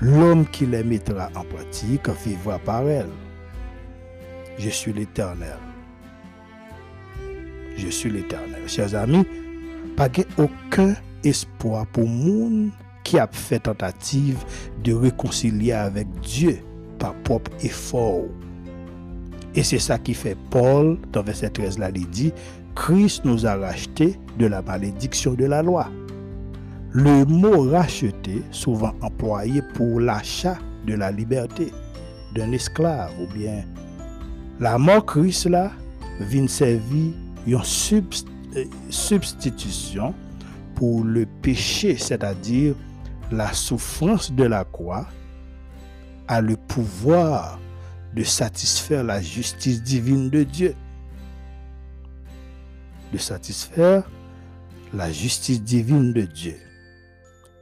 L'homme 0.00 0.44
qui 0.46 0.66
les 0.66 0.82
mettra 0.82 1.30
en 1.36 1.44
pratique 1.44 2.08
vivra 2.24 2.58
par 2.58 2.82
elles. 2.88 3.06
Je 4.58 4.68
suis 4.68 4.92
l'Éternel. 4.92 5.58
Je 7.76 7.88
suis 7.88 8.10
l'Éternel. 8.10 8.62
Chers 8.66 8.94
amis, 8.94 9.24
pas 9.96 10.08
aucun 10.38 10.94
espoir 11.24 11.86
pour 11.86 12.08
monde 12.08 12.70
qui 13.04 13.18
a 13.18 13.28
fait 13.30 13.60
tentative 13.60 14.44
de 14.82 14.92
réconcilier 14.92 15.72
avec 15.72 16.08
Dieu 16.20 16.58
par 16.98 17.14
propre 17.22 17.52
effort. 17.62 18.24
Et 19.56 19.62
c'est 19.62 19.78
ça 19.78 19.98
qui 19.98 20.12
fait 20.12 20.36
Paul, 20.50 20.98
dans 21.12 21.22
verset 21.22 21.48
13 21.48 21.78
là, 21.78 21.90
il 21.94 22.08
dit, 22.10 22.32
Christ 22.74 23.24
nous 23.24 23.46
a 23.46 23.56
racheté 23.56 24.20
de 24.38 24.46
la 24.46 24.60
malédiction 24.60 25.32
de 25.32 25.46
la 25.46 25.62
loi. 25.62 25.88
Le 26.92 27.24
mot 27.24 27.70
racheter, 27.70 28.42
souvent 28.50 28.92
employé 29.00 29.62
pour 29.74 29.98
l'achat 29.98 30.58
de 30.86 30.94
la 30.94 31.10
liberté 31.10 31.72
d'un 32.34 32.52
esclave 32.52 33.10
ou 33.20 33.26
bien 33.34 33.64
la 34.60 34.78
mort 34.78 35.04
Christ 35.04 35.46
là 35.46 35.72
vient 36.20 36.46
servir 36.46 37.12
une 37.46 37.54
euh, 37.54 38.64
substitution 38.90 40.14
pour 40.74 41.04
le 41.04 41.26
péché, 41.42 41.96
c'est-à-dire 41.96 42.74
la 43.30 43.52
souffrance 43.52 44.32
de 44.32 44.44
la 44.44 44.64
croix 44.64 45.06
a 46.28 46.40
le 46.40 46.56
pouvoir 46.56 47.58
de 48.16 48.22
satisfaire 48.22 49.04
la 49.04 49.20
justice 49.20 49.82
divine 49.82 50.30
de 50.30 50.42
Dieu. 50.42 50.74
De 53.12 53.18
satisfaire 53.18 54.10
la 54.94 55.12
justice 55.12 55.62
divine 55.62 56.14
de 56.14 56.22
Dieu. 56.22 56.56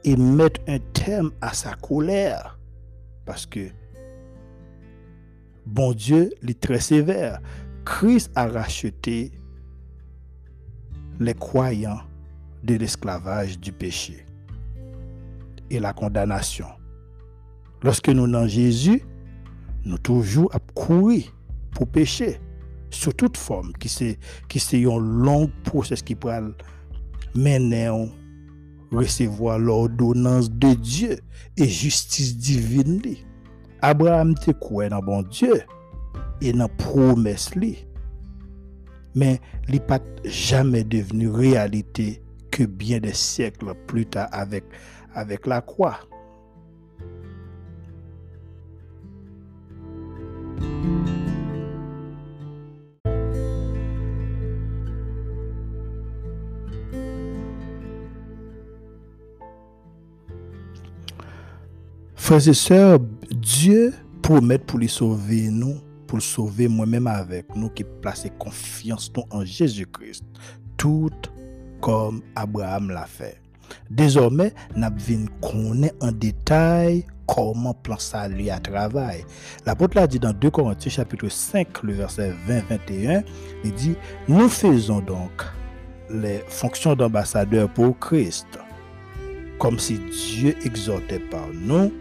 Et 0.05 0.15
mettre 0.15 0.61
un 0.67 0.79
terme 0.93 1.31
à 1.41 1.53
sa 1.53 1.73
colère. 1.73 2.57
Parce 3.25 3.45
que 3.45 3.69
bon 5.65 5.91
Dieu 5.91 6.33
est 6.47 6.59
très 6.59 6.79
sévère. 6.79 7.41
Christ 7.83 8.31
a 8.35 8.47
racheté 8.47 9.31
les 11.19 11.33
croyants 11.33 12.01
de 12.63 12.75
l'esclavage 12.75 13.59
du 13.59 13.73
péché 13.73 14.25
et 15.69 15.79
la 15.79 15.91
condamnation. 15.91 16.67
Lorsque 17.83 18.09
nous 18.09 18.27
dans 18.27 18.47
Jésus, 18.47 19.03
nous 19.85 19.97
toujours 19.97 20.53
à 20.53 20.59
courir 20.73 21.23
pour 21.71 21.87
pécher 21.87 22.39
sous 22.89 23.13
toute 23.13 23.37
forme, 23.37 23.73
qui 23.73 23.89
c'est 23.89 24.17
qui 24.47 24.59
c'est 24.59 24.83
un 24.85 24.97
long 24.99 25.51
processus 25.63 26.03
qui 26.03 26.15
peut 26.15 26.31
mener 27.35 27.89
recevoir 28.91 29.59
l'ordonnance 29.59 30.49
de 30.49 30.73
Dieu 30.73 31.17
et 31.57 31.67
justice 31.67 32.37
divine. 32.37 33.01
Abraham 33.81 34.35
te 34.35 34.51
croit 34.51 34.89
dans 34.89 35.01
bon 35.01 35.21
Dieu 35.23 35.61
et 36.41 36.53
dans 36.53 36.69
promesse 36.69 37.53
li. 37.55 37.85
Mais 39.13 39.39
il 39.69 39.79
pas 39.81 39.99
jamais 40.25 40.83
devenu 40.83 41.29
réalité 41.29 42.21
que 42.51 42.63
bien 42.63 42.99
des 42.99 43.13
siècles 43.13 43.73
plus 43.87 44.05
tard 44.05 44.27
avec, 44.31 44.63
avec 45.13 45.45
la 45.45 45.61
croix. 45.61 45.99
Frères 62.25 62.47
et 62.47 62.53
sœurs, 62.55 62.99
Dieu 63.29 63.93
promet 64.23 64.57
pour 64.57 64.79
les 64.79 64.87
sauver 64.87 65.47
nous, 65.51 65.75
pour 66.07 66.23
sauver 66.23 66.67
moi-même 66.67 67.05
avec 67.05 67.55
nous 67.55 67.69
qui 67.69 67.83
plaçons 67.83 68.29
confiance 68.39 69.11
en 69.29 69.45
Jésus-Christ, 69.45 70.23
tout 70.75 71.11
comme 71.81 72.23
Abraham 72.35 72.89
l'a 72.89 73.05
fait. 73.05 73.39
Désormais, 73.91 74.55
nous 74.75 75.27
connaît 75.39 75.93
en 76.01 76.11
détail 76.11 77.05
comment 77.27 77.73
plan 77.73 77.97
salut 77.97 78.49
à 78.49 78.59
travail. 78.59 79.25
L'apôtre 79.65 79.97
l'a 79.97 80.07
dit 80.07 80.19
dans 80.19 80.33
2 80.33 80.49
Corinthiens 80.49 80.91
chapitre 80.91 81.29
5, 81.29 81.83
le 81.83 81.93
verset 81.93 82.33
20-21, 82.47 83.23
il 83.63 83.73
dit, 83.73 83.95
nous 84.27 84.49
faisons 84.49 84.99
donc 84.99 85.43
les 86.09 86.43
fonctions 86.47 86.95
d'ambassadeur 86.95 87.69
pour 87.69 87.97
Christ, 87.99 88.47
comme 89.59 89.79
si 89.79 89.99
Dieu 89.99 90.55
exhortait 90.63 91.19
par 91.19 91.47
nous 91.53 91.91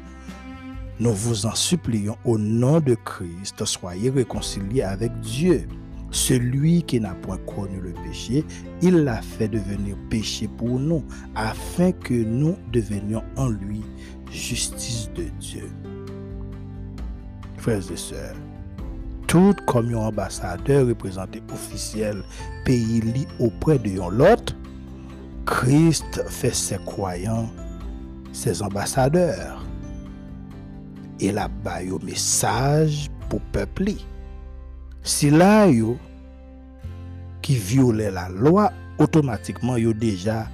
nous 1.01 1.13
vous 1.13 1.47
en 1.47 1.55
supplions 1.57 2.17
au 2.25 2.39
nom 2.39 2.79
de 2.79 2.95
Christ, 2.95 3.65
soyez 3.65 4.11
réconciliés 4.11 4.83
avec 4.83 5.19
Dieu. 5.21 5.67
Celui 6.13 6.85
qui 6.85 7.01
n'a 7.01 7.15
point 7.15 7.39
connu 7.39 7.81
le 7.81 7.93
péché, 7.93 8.45
il 8.81 8.99
l'a 9.03 9.21
fait 9.21 9.49
devenir 9.49 9.97
péché 10.09 10.47
pour 10.47 10.79
nous, 10.79 11.03
afin 11.35 11.91
que 11.91 12.15
nous 12.15 12.57
devenions 12.71 13.25
en 13.37 13.49
lui 13.49 13.83
justice 14.35 15.11
de 15.15 15.25
Dieu. 15.41 15.71
Frères 17.59 17.91
et 17.91 17.97
sœurs, 17.97 18.37
tout 19.27 19.55
comme 19.67 19.95
un 19.95 19.99
ambassadeur 19.99 20.87
représenté 20.87 21.43
officiel 21.53 22.23
pays 22.65 23.27
auprès 23.41 23.79
de 23.79 23.99
l'autre, 24.11 24.55
Christ 25.47 26.23
fait 26.29 26.55
ses 26.55 26.79
croyants 26.79 27.49
ses 28.35 28.63
ambassadeurs 28.63 29.65
et 31.21 31.31
la 31.31 31.49
ba 31.49 31.83
yo 31.83 31.99
message 32.03 33.09
pour 33.31 33.41
peuple. 33.53 33.95
Si 35.03 35.31
là 35.31 35.67
yo 35.69 35.97
qui 37.41 37.55
violait 37.55 38.11
la 38.11 38.29
loi, 38.29 38.73
automatiquement 38.99 39.77
yo 39.77 39.93
déjà 39.93 40.49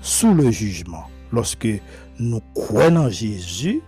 sous 0.00 0.32
le 0.32 0.50
jugement. 0.50 1.04
Lorsque 1.32 1.68
nous 2.20 2.40
croyons 2.54 3.06
en 3.06 3.10
Jésus, 3.10 3.80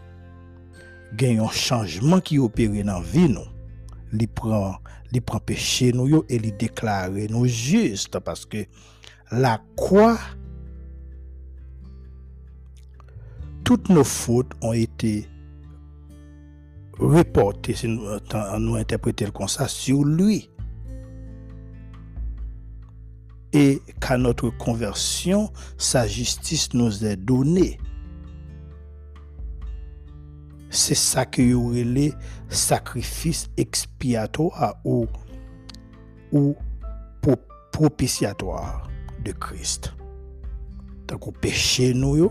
gen 1.20 1.36
yon 1.42 1.52
chanjman 1.52 2.22
ki 2.24 2.40
opere 2.42 2.82
nan 2.88 3.04
vi 3.04 3.28
nou. 3.30 3.44
Li 4.16 4.26
pran, 4.26 4.78
li 5.12 5.20
pran 5.20 5.44
peche 5.44 5.92
nou 5.94 6.08
yo 6.08 6.22
e 6.32 6.40
li 6.40 6.50
deklare 6.60 7.28
nou 7.32 7.44
juste 7.46 8.20
paske 8.24 8.66
la 9.32 9.58
kwa 9.76 10.16
toutes 13.64 13.88
nos 13.88 14.04
fautes 14.04 14.52
ont 14.60 14.72
été 14.72 15.28
reportées, 16.98 17.74
si 17.74 17.88
nous, 17.88 18.74
interpréter 18.74 19.26
comme 19.32 19.48
ça, 19.48 19.68
sur 19.68 20.04
lui. 20.04 20.50
Et 23.52 23.82
qu'à 24.00 24.16
notre 24.16 24.50
conversion, 24.50 25.52
sa 25.76 26.06
justice 26.06 26.72
nous 26.74 27.04
est 27.04 27.16
donnée. 27.16 27.78
C'est 30.72 30.96
ça 30.96 31.26
que 31.26 31.42
y 31.42 31.54
aurait 31.54 31.84
les 31.84 32.12
sacrifices 32.48 33.48
expiatoires 33.56 34.76
ou, 34.84 35.06
ou 36.32 36.56
propitiatoires 37.70 38.88
de 39.24 39.32
Christ. 39.32 39.92
Donc, 41.06 41.28
au 41.28 41.32
péché, 41.32 41.92
nous, 41.94 42.30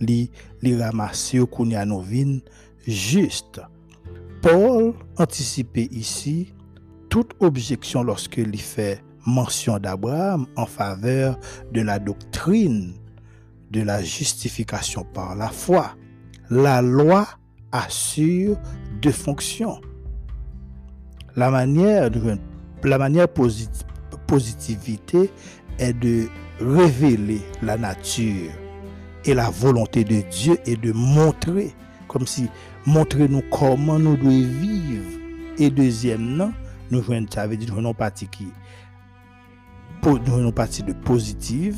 li 0.00 0.76
yo 1.34 1.46
koun 1.50 1.74
ya 1.74 1.84
nou 1.84 2.04
vin 2.04 2.40
juste. 2.86 3.60
Paul 4.40 4.94
antisipe 5.20 5.84
isi 5.92 6.52
tout 7.12 7.34
objeksyon 7.44 8.06
loske 8.08 8.44
li 8.46 8.60
fe 8.60 8.94
mensyon 9.26 9.82
d'Abraham 9.84 10.46
en 10.56 10.66
faveur 10.66 11.36
de 11.74 11.82
la 11.84 11.98
doktrine 11.98 12.94
de 13.70 13.82
la 13.82 14.02
justifikasyon 14.02 15.04
par 15.14 15.36
la 15.36 15.48
fwa. 15.48 15.96
La 16.50 16.82
loi 16.82 17.26
assure 17.72 18.56
de 19.02 19.10
fonksyon. 19.10 19.80
La 21.36 21.50
manyere 21.50 23.28
positivite 24.26 25.30
e 25.78 25.92
de 25.92 26.28
révéler 26.60 27.40
la 27.62 27.76
nature 27.76 28.50
et 29.24 29.34
la 29.34 29.50
volonté 29.50 30.04
de 30.04 30.22
Dieu 30.30 30.58
et 30.66 30.76
de 30.76 30.92
montrer, 30.92 31.72
comme 32.08 32.26
si 32.26 32.48
montrer 32.86 33.28
nous 33.28 33.42
comment 33.50 33.98
nous 33.98 34.16
devons 34.16 34.30
vivre. 34.30 35.18
Et 35.58 35.70
deuxièmement, 35.70 36.52
nous 36.90 37.00
voyons, 37.00 37.26
ça 37.30 37.46
veut 37.46 37.56
dire, 37.56 37.74
nous 37.74 37.94
partie 37.94 38.26
qui, 38.28 38.48
partie 40.54 40.82
de 40.82 40.92
positive, 40.92 41.76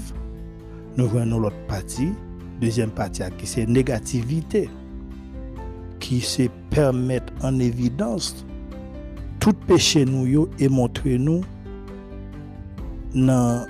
nous 0.97 1.09
voyons 1.09 1.41
l'autre 1.41 1.67
partie, 1.69 2.13
deuxième 2.61 2.91
partie 2.91 3.23
qui 3.39 3.47
c'est 3.47 3.67
négativité, 3.67 4.69
qui 6.01 6.21
se 6.21 6.49
permettre 6.71 7.33
en 7.43 7.59
évidence 7.59 8.45
tout 9.41 9.55
péché 9.67 10.05
nous 10.05 10.49
et 10.59 10.69
montrer 10.69 11.19
nous 11.19 11.43
dans 13.15 13.67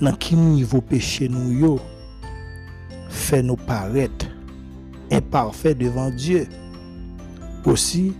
nan 0.00 0.16
ki 0.20 0.36
nivou 0.36 0.84
peche 0.84 1.28
nou 1.32 1.52
yo 1.56 1.72
fè 3.08 3.40
nou 3.44 3.56
paret 3.68 4.26
imparfè 5.14 5.72
devan 5.78 6.12
Diyo. 6.16 6.44
Osi, 7.66 8.10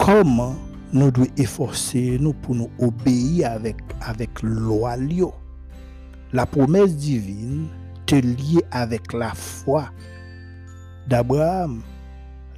koman 0.00 0.56
nou 0.90 1.12
dwe 1.14 1.28
eforse 1.38 2.00
nou 2.22 2.34
pou 2.42 2.56
nou 2.56 2.72
obeyi 2.82 3.44
avèk 3.46 4.42
lwa 4.42 4.96
liyo. 4.98 5.30
La 6.32 6.46
promès 6.46 6.86
divine 6.94 7.66
te 8.06 8.20
liye 8.22 8.62
avèk 8.70 9.14
la 9.18 9.32
fwa 9.34 9.88
d'Abraham. 11.10 11.80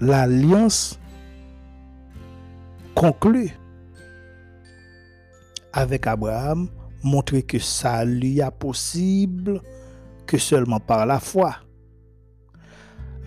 L'alliance 0.03 0.99
konklu 2.99 3.47
avèk 5.73 6.07
Abraham 6.13 6.69
montrer 7.03 7.43
que 7.43 7.59
ça 7.59 8.05
lui 8.05 8.41
est 8.41 8.59
possible 8.59 9.61
que 10.27 10.39
seulement 10.39 10.81
par 10.81 11.07
la 11.07 11.19
foi. 11.19 11.57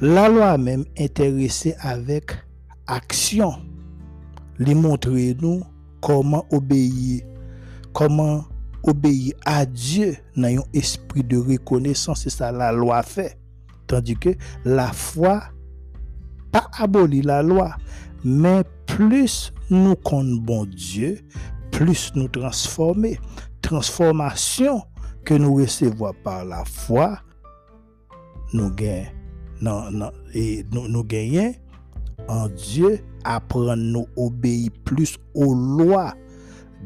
La 0.01 0.29
loi 0.29 0.57
même 0.57 0.85
intéressée 0.99 1.75
avec 1.79 2.31
action, 2.85 3.53
lui 4.57 4.75
montrer 4.75 5.35
nous 5.41 5.63
comment 6.01 6.45
obéir, 6.51 7.23
comment 7.93 8.45
obéir 8.85 9.33
à 9.45 9.65
Dieu 9.65 10.15
dans 10.35 10.47
un 10.47 10.63
esprit 10.73 11.23
de 11.23 11.37
reconnaissance, 11.37 12.21
c'est 12.23 12.29
ça 12.29 12.51
la 12.51 12.71
loi 12.71 13.01
fait. 13.03 13.37
Tandis 13.87 14.15
que 14.15 14.29
la 14.63 14.91
foi 14.91 15.43
pas 16.51 16.69
abolit 16.79 17.21
la 17.21 17.43
loi, 17.43 17.75
mais 18.23 18.63
plus 18.85 19.51
nous 19.69 19.95
comptons 19.95 20.65
Dieu, 20.65 21.19
plus 21.71 22.11
nous 22.15 22.27
transformer 22.27 23.19
transformation 23.61 24.83
que 25.25 25.33
nous 25.33 25.55
recevons 25.55 26.13
par 26.23 26.45
la 26.45 26.63
foi, 26.65 27.19
nous 28.53 28.69
gagnons, 28.71 29.91
nous, 29.91 30.87
nous 30.87 31.05
en 32.27 32.47
Dieu, 32.47 32.99
apprendre 33.23 33.75
nous 33.75 34.07
obéir 34.15 34.69
plus 34.83 35.17
aux 35.33 35.53
lois 35.53 36.13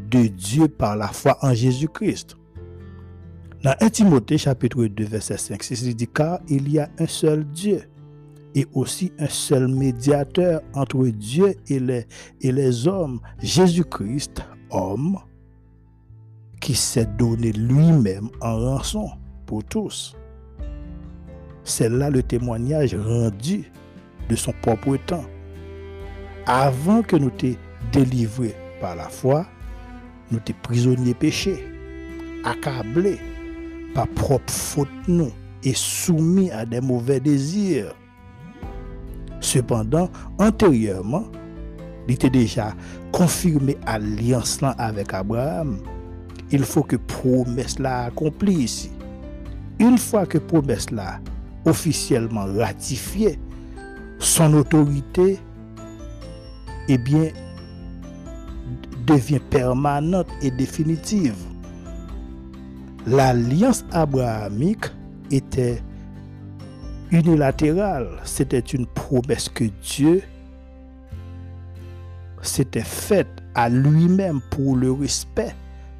de 0.09 0.27
Dieu 0.27 0.67
par 0.67 0.95
la 0.95 1.07
foi 1.07 1.37
en 1.41 1.53
Jésus-Christ. 1.53 2.35
Dans 3.63 3.75
1 3.81 3.89
Timothée 3.89 4.37
chapitre 4.37 4.85
2 4.85 5.03
verset 5.03 5.37
5, 5.37 5.69
il 5.71 5.95
dit 5.95 6.07
car 6.07 6.39
il 6.47 6.71
y 6.71 6.79
a 6.79 6.89
un 6.97 7.07
seul 7.07 7.43
Dieu 7.45 7.81
et 8.55 8.65
aussi 8.73 9.11
un 9.19 9.27
seul 9.27 9.67
médiateur 9.67 10.61
entre 10.73 11.05
Dieu 11.07 11.55
et 11.67 11.79
les, 11.79 12.07
et 12.41 12.51
les 12.51 12.87
hommes, 12.87 13.19
Jésus-Christ, 13.41 14.43
homme, 14.71 15.17
qui 16.61 16.73
s'est 16.73 17.05
donné 17.05 17.51
lui-même 17.51 18.29
en 18.41 18.57
rançon 18.57 19.09
pour 19.45 19.63
tous. 19.63 20.15
C'est 21.63 21.89
là 21.89 22.09
le 22.09 22.23
témoignage 22.23 22.95
rendu 22.95 23.71
de 24.29 24.35
son 24.35 24.53
propre 24.61 24.97
temps. 25.05 25.25
Avant 26.45 27.01
que 27.01 27.15
nous 27.15 27.29
t'ayons 27.29 27.57
délivrés 27.91 28.55
par 28.81 28.95
la 28.95 29.09
foi, 29.09 29.45
nous 30.31 30.39
t'es 30.39 30.53
prisonniers 30.53 31.13
péchés, 31.13 31.63
accablés 32.43 33.19
par 33.93 34.07
propre 34.07 34.51
faute 34.51 34.87
nous 35.07 35.31
et 35.63 35.73
soumis 35.73 36.51
à 36.51 36.65
des 36.65 36.81
mauvais 36.81 37.19
désirs. 37.19 37.95
Cependant, 39.41 40.09
antérieurement, 40.37 41.25
il 42.07 42.15
était 42.15 42.29
déjà 42.29 42.73
confirmé 43.11 43.77
alliance 43.85 44.59
avec 44.77 45.13
Abraham 45.13 45.79
il 46.51 46.63
faut 46.63 46.83
que 46.83 46.95
promesse 46.95 47.79
là 47.79 48.05
accomplie 48.05 48.63
ici. 48.63 48.91
Une 49.79 49.97
fois 49.97 50.25
que 50.25 50.37
promesse 50.37 50.89
là 50.91 51.19
officiellement 51.65 52.45
ratifiée, 52.45 53.39
son 54.17 54.53
autorité 54.53 55.39
eh 56.87 56.97
bien, 56.97 57.29
devient 59.09 59.39
permanente 59.39 60.27
et 60.41 60.51
définitive. 60.51 61.35
L'alliance 63.07 63.83
abrahamique 63.91 64.85
était 65.31 65.81
unilatérale. 67.11 68.07
C'était 68.23 68.59
une 68.59 68.85
promesse 68.85 69.49
que 69.49 69.65
Dieu 69.81 70.21
s'était 72.41 72.81
faite 72.81 73.27
à 73.55 73.67
lui-même 73.67 74.41
pour 74.51 74.75
le 74.75 74.91
respect 74.91 75.55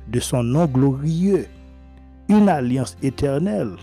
de 0.07 0.20
son 0.20 0.43
nom 0.43 0.66
glorieux, 0.66 1.47
une 2.30 2.47
alliance 2.47 2.95
éternelle 3.01 3.76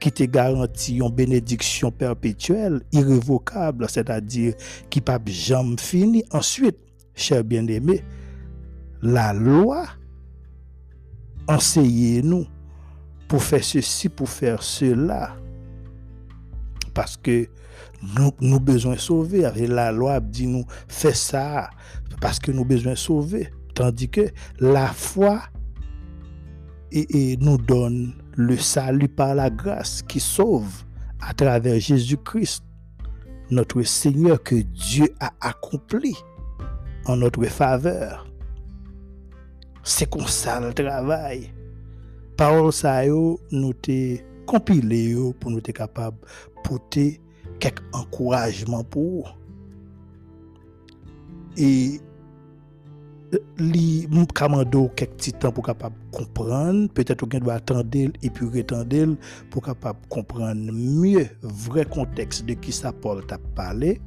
qui 0.00 0.12
te 0.12 0.22
garantit 0.24 0.98
une 0.98 1.10
bénédiction 1.10 1.90
perpétuelle, 1.90 2.82
irrévocable, 2.92 3.86
c'est-à-dire 3.88 4.54
qui 4.88 5.00
pas 5.00 5.18
jamais 5.26 5.76
fini. 5.78 6.24
Ensuite, 6.30 6.78
cher 7.16 7.42
bien-aimé, 7.42 8.04
la 9.02 9.32
loi 9.32 9.86
enseignez-nous 11.48 12.46
pour 13.28 13.42
faire 13.42 13.64
ceci, 13.64 14.08
pour 14.08 14.28
faire 14.28 14.62
cela. 14.62 15.36
Parce 16.94 17.16
que 17.16 17.48
nous, 18.16 18.30
nous 18.40 18.60
besoin 18.60 18.96
sauver. 18.96 19.44
Avec 19.44 19.68
la 19.68 19.92
loi 19.92 20.20
dit 20.20 20.46
nous, 20.46 20.64
fais 20.88 21.12
ça, 21.12 21.70
parce 22.20 22.38
que 22.38 22.52
nous 22.52 22.64
besoin 22.64 22.94
sauver. 22.94 23.50
Tandis 23.74 24.08
que 24.08 24.28
la 24.60 24.88
foi 24.88 25.42
nous 27.40 27.58
donne 27.58 28.14
le 28.36 28.56
salut 28.56 29.08
par 29.08 29.34
la 29.34 29.50
grâce 29.50 30.02
qui 30.02 30.20
sauve 30.20 30.84
à 31.20 31.34
travers 31.34 31.78
Jésus-Christ, 31.78 32.62
notre 33.50 33.82
Seigneur 33.82 34.42
que 34.42 34.56
Dieu 34.56 35.08
a 35.20 35.32
accompli 35.40 36.14
en 37.06 37.16
notre 37.16 37.44
faveur. 37.44 38.26
C'est 39.82 40.10
comme 40.10 40.26
ça 40.26 40.60
le 40.60 40.72
travail. 40.74 41.52
Parole 42.36 42.72
ça 42.72 43.06
nous 43.06 43.72
te 43.72 44.16
compilé 44.46 45.14
pour 45.40 45.50
nous 45.50 45.58
être 45.58 45.72
capable 45.72 46.18
porter 46.62 47.20
quelques 47.58 47.82
encouragements 47.92 48.84
pour 48.84 49.38
et 51.56 52.00
li 53.58 54.06
kamando 54.34 54.90
quelques 54.94 55.12
petits 55.12 55.32
temps 55.32 55.52
pour 55.52 55.64
capable 55.64 55.96
comprendre 56.12 56.88
peut-être 56.92 57.26
qu'on 57.26 57.38
doit 57.38 57.54
attendre 57.54 57.88
et 58.22 58.30
puis 58.30 58.46
retendre 58.46 59.16
pour 59.50 59.62
capable 59.62 59.98
comprendre 60.08 60.72
mieux 60.72 61.26
vrai 61.42 61.84
contexte 61.84 62.44
de 62.44 62.54
qui 62.54 62.72
ça 62.72 62.92
Paul 62.92 63.24
t'a 63.26 63.38
parlé 63.54 64.00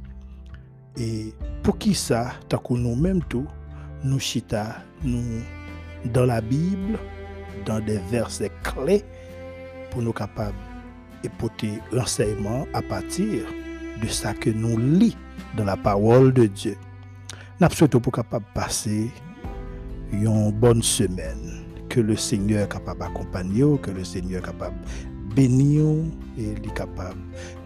et 0.97 1.33
pour 1.63 1.77
qui 1.77 1.93
ça 1.93 2.31
tant 2.47 2.57
que 2.57 2.73
nous 2.73 2.95
même 2.95 3.23
tout 3.23 3.45
nous 4.03 4.19
chita 4.19 4.77
dans 6.05 6.25
la 6.25 6.41
Bible 6.41 6.97
dans 7.65 7.79
des 7.79 7.99
versets 8.09 8.51
clés 8.63 9.03
pour 9.91 10.01
nous 10.01 10.13
capables 10.13 10.55
et 11.23 11.29
porter 11.29 11.79
l'enseignement 11.91 12.65
à 12.73 12.81
partir 12.81 13.45
de 14.01 14.07
ça 14.07 14.33
que 14.33 14.49
nous 14.49 14.77
lit 14.77 15.17
dans 15.57 15.65
la 15.65 15.75
parole 15.75 16.33
de 16.33 16.45
Dieu. 16.45 16.77
Nous 17.59 17.69
souhaitons 17.69 17.99
pour 17.99 18.13
capable 18.13 18.45
passer 18.53 19.09
une 20.11 20.51
bonne 20.51 20.81
semaine. 20.81 21.65
Que 21.89 21.99
le 21.99 22.15
Seigneur 22.15 22.65
est 22.65 22.71
capable 22.71 22.99
d'accompagner, 22.99 23.65
que 23.81 23.89
le 23.89 24.03
Seigneur 24.03 24.43
est 24.43 24.45
capable 24.45 24.77
de 25.29 25.33
bénir 25.33 25.83
et 26.37 26.51
est 26.51 26.73
capable 26.73 27.17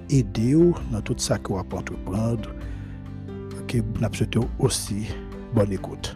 d'aider 0.07 0.57
dans 0.91 1.01
tout 1.01 1.15
ça 1.17 1.37
qu'on 1.37 1.55
va 1.55 1.77
entreprendre. 1.77 2.49
Que 3.73 3.79
souhaitons 4.15 4.47
aussi 4.59 5.07
bonne 5.55 5.73
écoute. 5.73 6.15